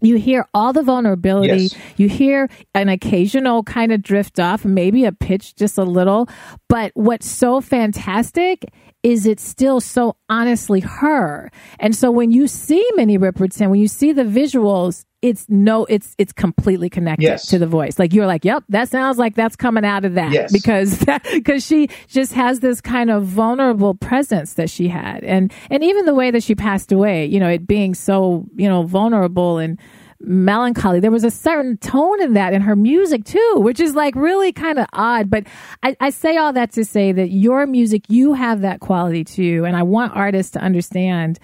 [0.00, 1.64] you hear all the vulnerability.
[1.64, 1.76] Yes.
[1.96, 6.28] You hear an occasional kind of drift off, maybe a pitch just a little.
[6.68, 8.64] But what's so fantastic
[9.02, 11.50] is it's still so honestly her.
[11.78, 16.14] And so when you see Minnie Riperton, when you see the visuals, it's no, it's
[16.18, 17.46] it's completely connected Yes.
[17.46, 17.98] to the voice.
[17.98, 20.52] Like you're like, yep, that sounds like that's coming out of that Yes.
[20.52, 25.52] because that, because she just has this kind of vulnerable presence that she had, and
[25.70, 28.84] and even the way that she passed away, you know, it being so you know
[28.84, 29.78] vulnerable and
[30.20, 30.98] melancholy.
[31.00, 34.52] There was a certain tone in that in her music too, which is like really
[34.52, 35.30] kind of odd.
[35.30, 35.44] But
[35.82, 39.64] I, I say all that to say that your music, you have that quality too,
[39.64, 41.38] and I want artists to understand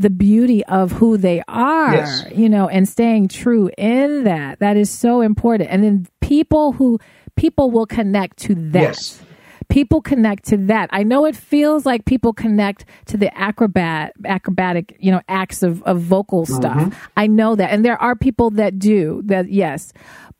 [0.00, 2.24] the beauty of who they are, Yes.
[2.34, 4.58] you know, and staying true in that.
[4.58, 5.68] That is so important.
[5.70, 6.98] And then people who
[7.36, 8.80] people will connect to that.
[8.80, 9.22] Yes.
[9.68, 10.88] People connect to that.
[10.90, 15.82] I know it feels like people connect to the acrobat acrobatic, you know, acts of,
[15.82, 16.54] of vocal mm-hmm.
[16.54, 17.08] stuff.
[17.16, 17.70] I know that.
[17.70, 19.92] And there are people that do that, yes.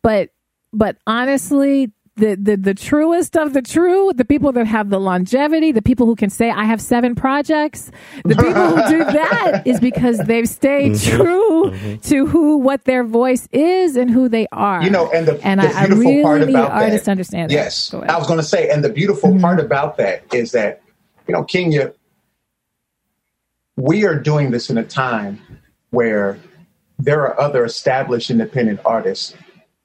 [0.02, 0.30] But
[0.72, 5.72] but honestly, the, the the truest of the true, the people that have the longevity,
[5.72, 7.90] the people who can say I have seven projects,
[8.24, 11.16] the people who do that is because they've stayed mm-hmm.
[11.16, 11.96] true mm-hmm.
[11.96, 14.82] to who what their voice is and who they are.
[14.82, 17.10] You know, and the, and the I, I beautiful really part need about artists that,
[17.10, 17.98] understand yes, that.
[17.98, 18.10] Ahead.
[18.10, 19.40] I was going to say, and the beautiful mm-hmm.
[19.40, 20.82] part about that is that,
[21.26, 21.94] you know, Kenya,
[23.76, 25.40] we are doing this in a time
[25.90, 26.38] where
[26.98, 29.34] there are other established independent artists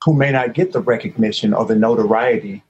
[0.06, 2.64] who may not get the recognition or the notoriety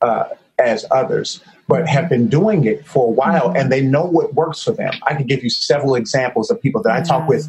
[0.00, 0.24] uh,
[0.58, 4.62] as others, but have been doing it for a while and they know what works
[4.62, 4.94] for them.
[5.02, 7.28] I can give you several examples of people that I talk Yeah.
[7.28, 7.48] with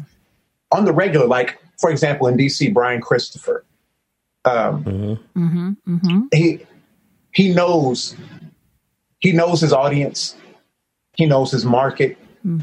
[0.72, 3.64] on the regular, like, for example, in DC, Brian Christopher.
[4.44, 5.18] Um,
[6.32, 6.60] He
[7.32, 8.16] he knows
[9.20, 10.36] he knows his audience,
[11.14, 12.16] he knows his market,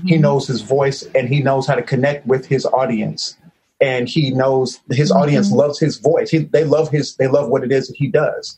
[0.06, 3.38] he knows his voice, and he knows how to connect with his audience.
[3.82, 5.58] And he knows his audience mm-hmm.
[5.58, 6.30] loves his voice.
[6.30, 8.58] He, they love his they love what it is that he does,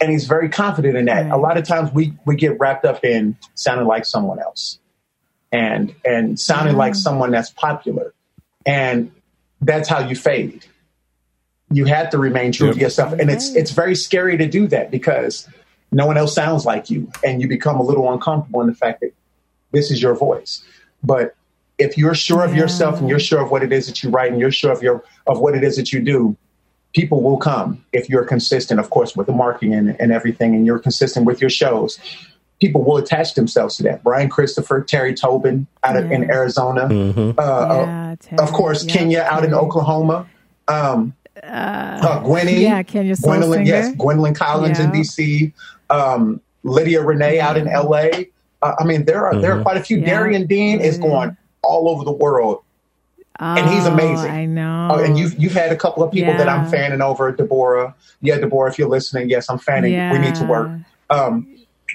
[0.00, 1.24] and he's very confident in that.
[1.24, 1.32] Right.
[1.32, 4.78] A lot of times we we get wrapped up in sounding like someone else,
[5.50, 7.00] and and sounding like mm-hmm.
[7.00, 8.12] someone that's popular,
[8.66, 9.12] and
[9.62, 10.66] that's how you fade.
[11.72, 12.74] You have to remain true Yep.
[12.74, 15.48] to yourself, and it's it's very scary to do that because
[15.92, 19.00] no one else sounds like you, and you become a little uncomfortable in the fact
[19.00, 19.12] that
[19.72, 20.62] this is your voice.
[21.02, 21.34] But
[21.80, 24.30] if you're sure of yourself and you're sure of what it is that you write
[24.30, 26.36] and you're sure of your of what it is that you do,
[26.92, 30.66] people will come if you're consistent, of course, with the marketing and, and everything, and
[30.66, 31.98] you're consistent with your shows.
[32.60, 34.02] People will attach themselves to that.
[34.04, 37.38] Brian Christopher, Terry Tobin out of, in Arizona, Mm-hmm.
[37.38, 40.26] uh, uh, Yeah, of course, Yeah, Kenya out in Oklahoma.
[40.68, 43.96] Um, uh, Gwenny, yeah, Kenya Soul Gwendolyn, yes, Singer.
[43.96, 45.52] Gwendolyn Collins in DC,
[45.88, 48.08] um, Lydia Renee out in LA.
[48.62, 49.98] Uh, I mean, there are there are quite a few.
[49.98, 50.06] Yeah.
[50.10, 51.34] Darian Dean is going
[51.70, 52.62] all over the world,
[53.38, 54.30] and he's Oh, amazing.
[54.30, 54.88] I know.
[54.92, 57.32] Oh, and you've you've had a couple of people that I'm fanning over.
[57.32, 59.92] Deborah, yeah, Deborah, if you're listening, yes, I'm fanning.
[60.12, 60.70] We need to work.
[61.08, 61.46] Um,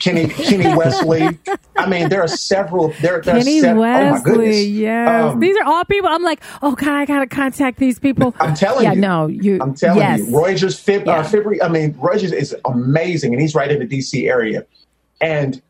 [0.02, 1.40] Kenny Kenny Wesley.
[1.78, 2.90] I mean, there are several.
[3.02, 4.66] There, there Kenny are sev- Oh my Wesley, goodness.
[4.68, 5.24] yes.
[5.34, 6.10] Um, these are all people.
[6.10, 8.36] I'm like, oh God, I gotta contact these people.
[8.42, 9.00] I'm telling yeah, you.
[9.00, 9.58] no, you.
[9.62, 10.20] I'm telling yes.
[10.20, 11.20] you, Rogers Fib, Yeah.
[11.20, 14.66] uh, Fibri, I mean, Reuters is amazing, and he's right in the DC area,
[15.22, 15.62] and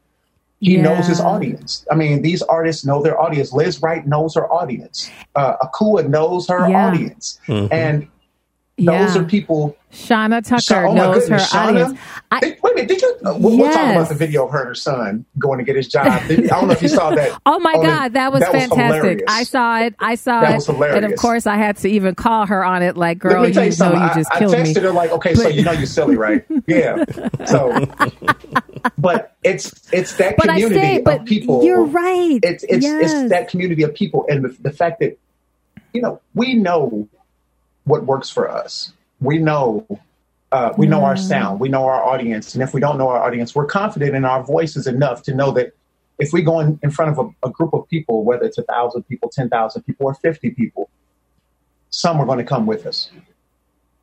[0.66, 0.82] he Yeah.
[0.82, 1.86] knows his audience.
[1.92, 3.54] I mean, these artists know their audience.
[3.54, 5.10] Lizz Wright knows her audience.
[5.36, 6.88] Uh, Akua knows her Yeah.
[6.88, 8.08] audience, and
[8.78, 9.78] Those are people.
[9.94, 12.00] Shauna Tucker oh knows her Shauna, audience.
[12.30, 13.16] I, did, wait a minute, did you?
[13.26, 13.60] Uh, we'll, yes.
[13.60, 16.08] we'll, talk about the video of her and her son going to get his job.
[16.08, 17.40] I don't know if you saw that.
[17.46, 19.20] oh my God, that was that fantastic.
[19.20, 19.96] Was I saw it.
[20.00, 20.56] I saw that it.
[20.56, 20.98] Was hilarious.
[20.98, 22.98] And of course, I had to even call her on it.
[22.98, 24.82] Like, girl, you, you know, you just I, killed I texted me.
[24.82, 26.46] her like, okay, but, so you know you're silly, right?
[26.68, 27.06] yeah.
[27.46, 27.88] So,
[28.98, 31.64] but it's it's that but community say, of people.
[31.64, 32.40] You're right.
[32.44, 33.14] It's it's yes.
[33.14, 35.18] it's that community of people, and the, the fact that
[35.94, 37.08] you know we know
[37.86, 39.86] what works for us we know
[40.52, 43.22] uh, we know our sound, we know our audience, and if we don't know our
[43.22, 45.74] audience, we're confident in our voices enough to know that
[46.18, 48.64] if we go in, in front of a, a group of people, whether it's a
[48.64, 50.90] thousand people, ten thousand people, or fifty people,
[51.90, 53.10] some are going to come with us,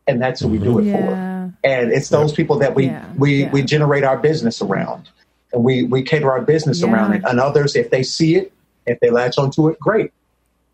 [0.06, 1.06] and that's who we do it yeah.
[1.06, 1.54] for.
[1.64, 3.06] And it's those people that we yeah.
[3.16, 3.50] we yeah.
[3.50, 5.08] we generate our business around,
[5.52, 7.22] and we we cater our business around it.
[7.24, 8.52] And others, if they see it,
[8.84, 10.12] if they latch onto it, great.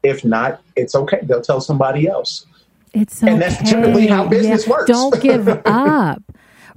[0.02, 1.20] If not, it's okay.
[1.22, 2.46] They'll tell somebody else.
[2.93, 3.32] It's okay.
[3.32, 4.72] And that's typically how business yeah.
[4.72, 4.86] works.
[4.86, 6.22] Don't give up.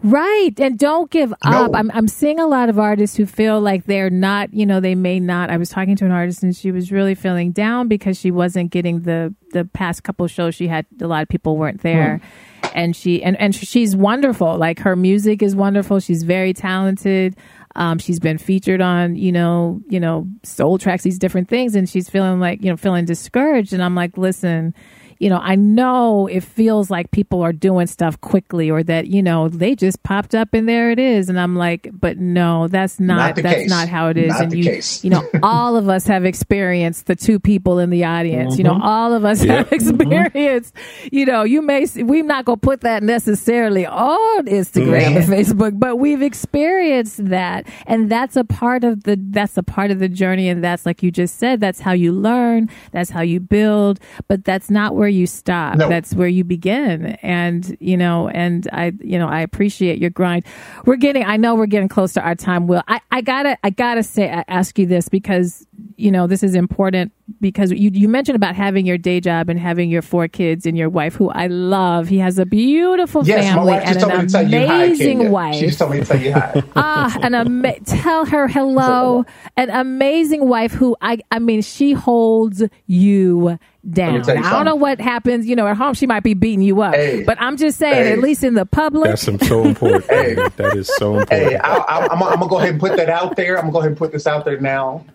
[0.04, 0.60] Right.
[0.60, 1.72] And don't give up.
[1.72, 1.78] No.
[1.78, 4.96] I'm, I'm seeing a lot of artists who feel like they're not, you know, they
[4.96, 5.52] may not.
[5.52, 8.72] I was talking to an artist and she was really feeling down because she wasn't
[8.72, 10.88] getting the, the past couple shows she had.
[11.02, 12.18] A lot of people weren't there.
[12.18, 12.68] Hmm.
[12.74, 14.58] And she, and, and she's wonderful.
[14.58, 16.00] Like her music is wonderful.
[16.00, 17.36] She's very talented.
[17.76, 21.76] Um, she's been featured on, you know, you know, soul tracks, these different things.
[21.76, 23.72] And she's feeling like, you know, feeling discouraged.
[23.72, 24.74] And I'm like, listen,
[25.22, 29.22] you know, I know it feels like people are doing stuff quickly or that, you
[29.22, 31.30] know, they just popped up and there it is.
[31.30, 33.70] And I'm like, but no, that's not, not that's case.
[33.70, 34.30] not how it is.
[34.30, 35.04] Not and you, case.
[35.04, 38.54] you know, all of us have experienced the two people in the audience.
[38.54, 38.62] Mm-hmm.
[38.62, 38.82] You know, mm-hmm.
[38.82, 41.16] all of us have experienced, mm-hmm.
[41.16, 45.18] you know, you may, we're not going to put that necessarily on Instagram mm-hmm.
[45.18, 47.68] and Facebook, but we've experienced that.
[47.86, 50.50] And that's a part of the, that's a part of the journey.
[50.50, 52.72] And that's like you just said, that's how you learn.
[52.92, 55.78] That's how you build, but that's not where you stop.
[55.78, 55.90] No.
[55.90, 57.18] That's where you begin.
[57.22, 60.46] And, you know, and I, you know, I appreciate your grind.
[60.86, 62.84] We're getting, I know we're getting close to our time, Will.
[62.88, 65.66] I, I gotta, I gotta say, I ask you this because,
[66.02, 69.60] you know, this is important because you, you mentioned about having your day job and
[69.60, 72.08] having your four kids and your wife, who I love.
[72.08, 75.56] He has a beautiful yes, family and an amazing hi, wife.
[75.56, 76.64] She just told me to tell you hi.
[76.76, 79.26] ah, an ama- tell her hello.
[79.56, 84.30] An amazing wife who I, I mean, she holds you down.
[84.30, 85.48] I don't know what happens.
[85.48, 87.94] You know, at home she might be beating you up, hey, but I'm just saying,
[87.94, 90.06] hey, at least in the public, that's so important.
[90.10, 91.52] hey, that is so important.
[91.52, 93.58] Hey, I, am gonna go ahead and put that out there.
[93.58, 95.06] I'm gonna go ahead and put this out there now.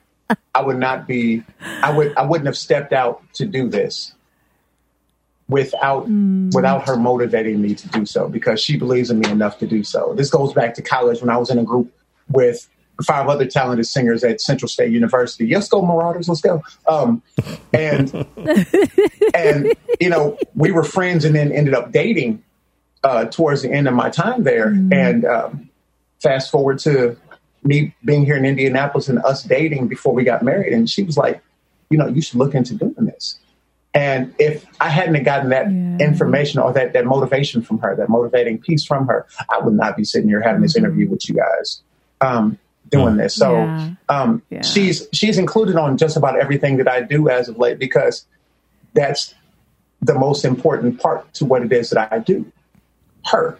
[0.54, 1.42] I would not be.
[1.60, 2.16] I would.
[2.16, 4.14] I wouldn't have stepped out to do this
[5.48, 6.52] without mm.
[6.54, 9.84] without her motivating me to do so because she believes in me enough to do
[9.84, 10.14] so.
[10.14, 11.92] This goes back to college when I was in a group
[12.28, 12.68] with
[13.04, 15.52] five other talented singers at Central State University.
[15.52, 16.28] Let's go, Marauders.
[16.28, 16.62] Let's go.
[16.88, 17.22] Um,
[17.72, 18.26] and
[19.34, 22.42] and you know we were friends and then ended up dating
[23.04, 24.70] uh, towards the end of my time there.
[24.70, 24.92] Mm.
[24.92, 25.70] And um,
[26.20, 27.16] fast forward to
[27.62, 31.16] me being here in Indianapolis and us dating before we got married, and she was
[31.16, 31.42] like,
[31.90, 33.38] you know, you should look into doing this.
[33.94, 36.06] And if I hadn't gotten that yeah.
[36.06, 39.96] information or that, that motivation from her, that motivating piece from her, I would not
[39.96, 40.84] be sitting here having this mm-hmm.
[40.84, 41.82] interview with you guys.
[42.20, 42.58] Um,
[42.90, 43.34] doing this.
[43.34, 43.90] So yeah.
[44.08, 44.62] Um, yeah.
[44.62, 48.26] she's she's included on just about everything that I do as of late because
[48.94, 49.34] that's
[50.00, 52.50] the most important part to what it is that I do.
[53.24, 53.58] Her.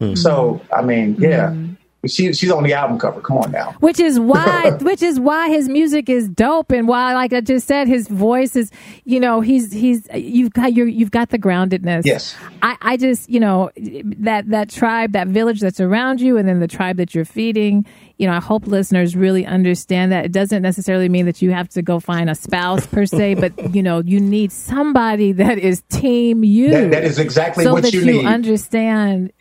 [0.00, 0.14] Mm-hmm.
[0.14, 1.50] So I mean, yeah.
[1.50, 1.74] Mm-hmm.
[2.06, 3.20] She, she's on the album cover.
[3.20, 3.76] Come on now.
[3.80, 7.66] Which is why, which is why his music is dope, and why, like I just
[7.66, 8.70] said, his voice is,
[9.04, 12.02] you know, he's he's you've got your you've got the groundedness.
[12.04, 12.36] Yes.
[12.60, 16.60] I I just you know that that tribe, that village that's around you, and then
[16.60, 17.86] the tribe that you're feeding
[18.22, 21.68] you know, I hope listeners really understand that it doesn't necessarily mean that you have
[21.70, 25.82] to go find a spouse per se, but you know, you need somebody that is
[25.88, 26.70] team you.
[26.70, 29.32] that, that is exactly so what that you, you understand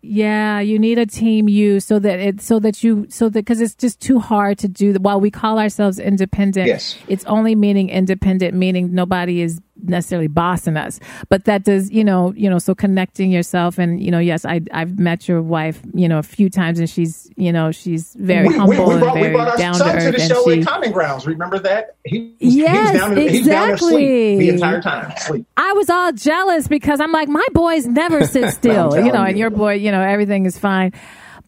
[0.00, 3.60] yeah, you need a team you so that it so that you so that because
[3.60, 4.94] it's just too hard to do.
[4.94, 6.96] While we call ourselves independent, yes.
[7.08, 12.32] it's only meaning independent, meaning nobody is necessarily bossing us but that does you know
[12.36, 16.08] you know so connecting yourself and you know yes i i've met your wife you
[16.08, 19.02] know a few times and she's you know she's very we, humble we, we brought,
[19.02, 21.26] and very we brought our down son to, to the show she, at common grounds
[21.26, 24.36] remember that he, yes, he down, exactly.
[24.38, 27.46] he was down the entire time sleep i was all jealous because i'm like my
[27.52, 29.28] boys never sit still you know you.
[29.28, 30.92] and your boy you know everything is fine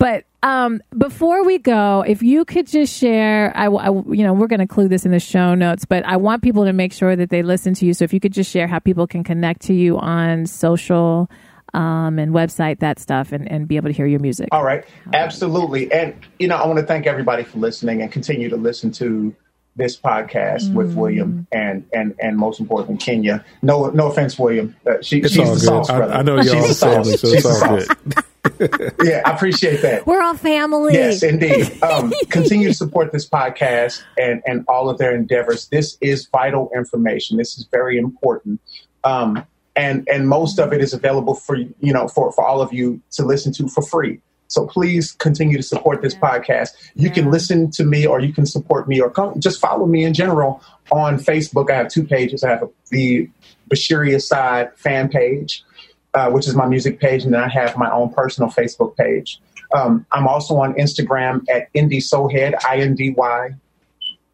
[0.01, 4.47] but um, before we go, if you could just share, I, I you know, we're
[4.47, 7.15] going to include this in the show notes, but I want people to make sure
[7.15, 7.93] that they listen to you.
[7.93, 11.31] So if you could just share how people can connect to you on social
[11.75, 14.49] um, and website, that stuff, and, and be able to hear your music.
[14.53, 15.93] All right, absolutely.
[15.93, 19.37] And you know, I want to thank everybody for listening and continue to listen to
[19.77, 20.75] this podcast mm.
[20.75, 23.45] with William and and and most importantly Kenya.
[23.61, 24.75] No no offense, William.
[24.87, 26.11] Uh, she, she's the sauce, brother.
[26.11, 27.89] I, I know y'all family, so it's all good.
[29.03, 30.07] yeah, I appreciate that.
[30.07, 30.95] We're all family.
[30.95, 31.83] Yes, indeed.
[31.83, 35.69] Um, continue to support this podcast and and all of their endeavors.
[35.69, 37.37] This is vital information.
[37.37, 38.61] This is very important.
[39.05, 39.45] Um,
[39.77, 43.01] and and most of it is available for you know for for all of you
[43.13, 44.21] to listen to for free.
[44.49, 46.71] So please continue to support this podcast.
[46.97, 47.15] You yeah.
[47.15, 50.13] can listen to me or you can support me or come, just follow me in
[50.13, 50.61] general
[50.91, 51.71] on Facebook.
[51.71, 52.43] I have two pages.
[52.43, 53.31] I have the
[53.71, 55.63] Bashiri Assad fan page,
[56.15, 59.41] uh, which is my music page, and then I have my own personal Facebook page.
[59.73, 63.51] Um, I'm also on Instagram at Indy Soulhead, I N D Y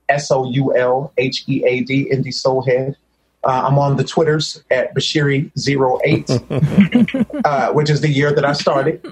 [0.08, 2.96] S O U L H E A D, Indy Soulhead.
[3.44, 9.04] Uh, I'm on the Twitters at Bashiri08, uh, which is the year that I started.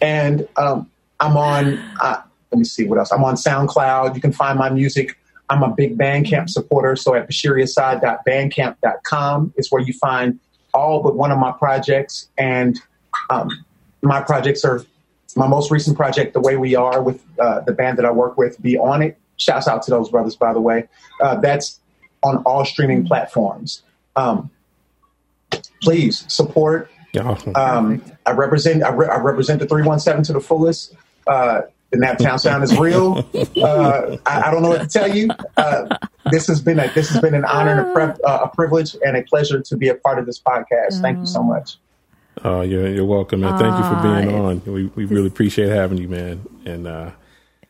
[0.00, 3.12] And um, I'm on, uh, let me see what else.
[3.12, 4.14] I'm on SoundCloud.
[4.14, 5.18] You can find my music.
[5.50, 6.96] I'm a big Bandcamp supporter.
[6.96, 10.40] So at bashiriassad.bandcamp.com is where you find
[10.74, 12.28] all but one of my projects.
[12.38, 12.80] And
[13.30, 13.48] um,
[14.02, 14.84] my projects are
[15.36, 18.36] my most recent project, The Way We Are, with uh, the band that I work
[18.36, 19.18] with, Be On It.
[19.36, 20.88] Shouts out to those brothers, by the way.
[21.20, 21.80] Uh, that's
[22.22, 23.82] on all streaming platforms.
[24.14, 24.50] Um,
[25.82, 26.90] please support.
[27.56, 30.94] Um, I represent I, re- I, represent the three one seven to the fullest.
[31.26, 31.62] Uh,
[31.92, 33.28] the Naptown sound is real.
[33.62, 35.28] Uh, I, I, don't know what to tell you.
[35.56, 35.96] Uh,
[36.30, 38.96] this has been a this has been an honor and a, pre- uh, a, privilege
[39.04, 41.00] and a pleasure to be a part of this podcast.
[41.00, 41.76] Thank you so much.
[42.44, 43.58] Oh, you're you're welcome, man.
[43.58, 44.62] Thank you for being on.
[44.64, 46.44] We we really appreciate having you, man.
[46.64, 47.10] And uh,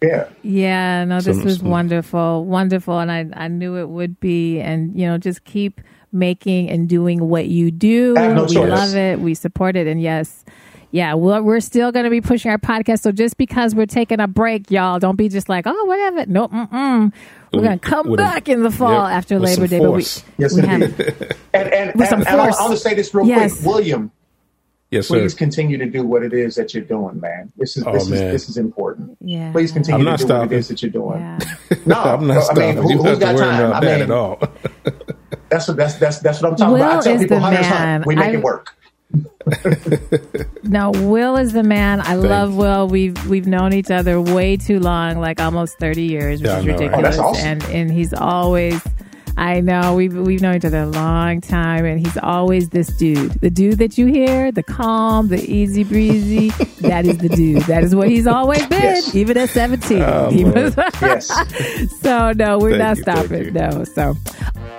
[0.03, 0.29] yeah.
[0.43, 1.69] Yeah, no, this some, was some.
[1.69, 5.81] wonderful, wonderful, and I I knew it would be, and you know, just keep
[6.13, 8.15] making and doing what you do.
[8.15, 8.69] No we choice.
[8.69, 9.21] love it.
[9.21, 10.45] We support it, and yes.
[10.93, 13.01] Yeah, well, we're still going to be pushing our podcast.
[13.01, 16.27] So just because we're taking a break, y'all, don't be just like, oh, whatever.
[16.27, 17.13] No, mm-mm.
[17.53, 19.79] We're going to come with back a, in the fall yep, after Labor Day.
[19.79, 20.21] Force.
[20.21, 20.83] But we, yes, we have,
[21.55, 23.55] and, and, and, and I want to say this real yes.
[23.55, 23.67] quick.
[23.67, 24.13] William,
[24.93, 25.21] Yes, sir.
[25.21, 27.51] Please continue to do what it is that you're doing, man.
[27.57, 28.27] This is oh, this man.
[28.27, 29.17] is this is important.
[29.23, 29.51] Yeah.
[29.51, 30.37] Please continue to do stopping.
[30.37, 31.19] what it is that you're doing.
[31.19, 31.39] Yeah.
[31.87, 33.73] no, I'm not I mean, who, has got time?
[33.73, 34.39] I mean, at all.
[35.49, 37.07] that's what that's that's that's what I'm talking Will about.
[37.07, 38.05] I tell people, hunters hunt.
[38.05, 38.77] We make I, it work.
[40.63, 42.01] no, Will is the man.
[42.01, 42.25] I Thanks.
[42.25, 42.89] love Will.
[42.89, 46.65] We've we've known each other way too long, like almost thirty years, which yeah, is
[46.65, 47.19] oh, ridiculous.
[47.19, 47.47] Oh, awesome.
[47.47, 48.83] And and he's always
[49.37, 53.33] I know we've we've known each other a long time, and he's always this dude,
[53.41, 56.51] the dude that you hear, the calm, the easy breezy.
[56.81, 57.63] that is the dude.
[57.63, 59.15] That is what he's always been, yes.
[59.15, 60.03] even at seventeen.
[60.03, 61.29] Oh, was, yes.
[62.01, 63.53] So no, we're thank not you, stopping.
[63.55, 63.85] No.
[63.85, 64.17] So,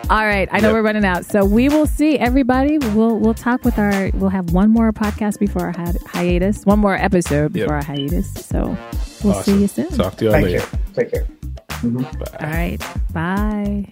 [0.10, 0.50] all right.
[0.52, 0.74] I know yep.
[0.74, 2.78] we're running out, so we will see everybody.
[2.78, 4.12] We'll we'll talk with our.
[4.14, 6.66] We'll have one more podcast before our hi- hiatus.
[6.66, 7.90] One more episode before yep.
[7.90, 8.34] our hiatus.
[8.34, 8.78] So
[9.24, 9.44] we'll awesome.
[9.44, 9.90] see you soon.
[9.90, 10.58] Talk to you Thank later.
[10.58, 10.80] You.
[10.94, 11.28] Take care.
[11.70, 12.44] Mm-hmm.
[12.44, 12.78] All right.
[13.14, 13.88] Bye.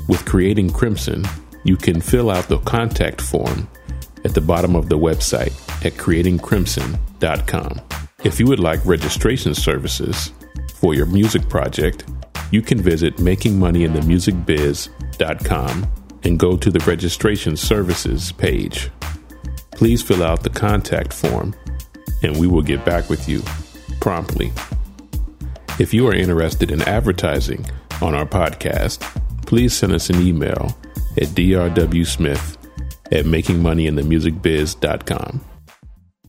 [0.08, 1.24] with Creating Crimson,
[1.64, 3.68] you can fill out the contact form
[4.24, 5.52] at the bottom of the website
[5.84, 7.80] at creatingcrimson.com.
[8.24, 10.32] If you would like registration services
[10.74, 12.02] for your music project,
[12.50, 15.86] you can visit makingmoneyinthemusicbiz.com
[16.24, 18.90] and go to the registration services page.
[19.78, 21.54] Please fill out the contact form
[22.24, 23.40] and we will get back with you
[24.00, 24.50] promptly.
[25.78, 27.64] If you are interested in advertising
[28.02, 28.98] on our podcast,
[29.46, 30.76] please send us an email
[31.16, 32.56] at drwsmith
[33.12, 35.40] at makingmoneyinthemusicbiz.com.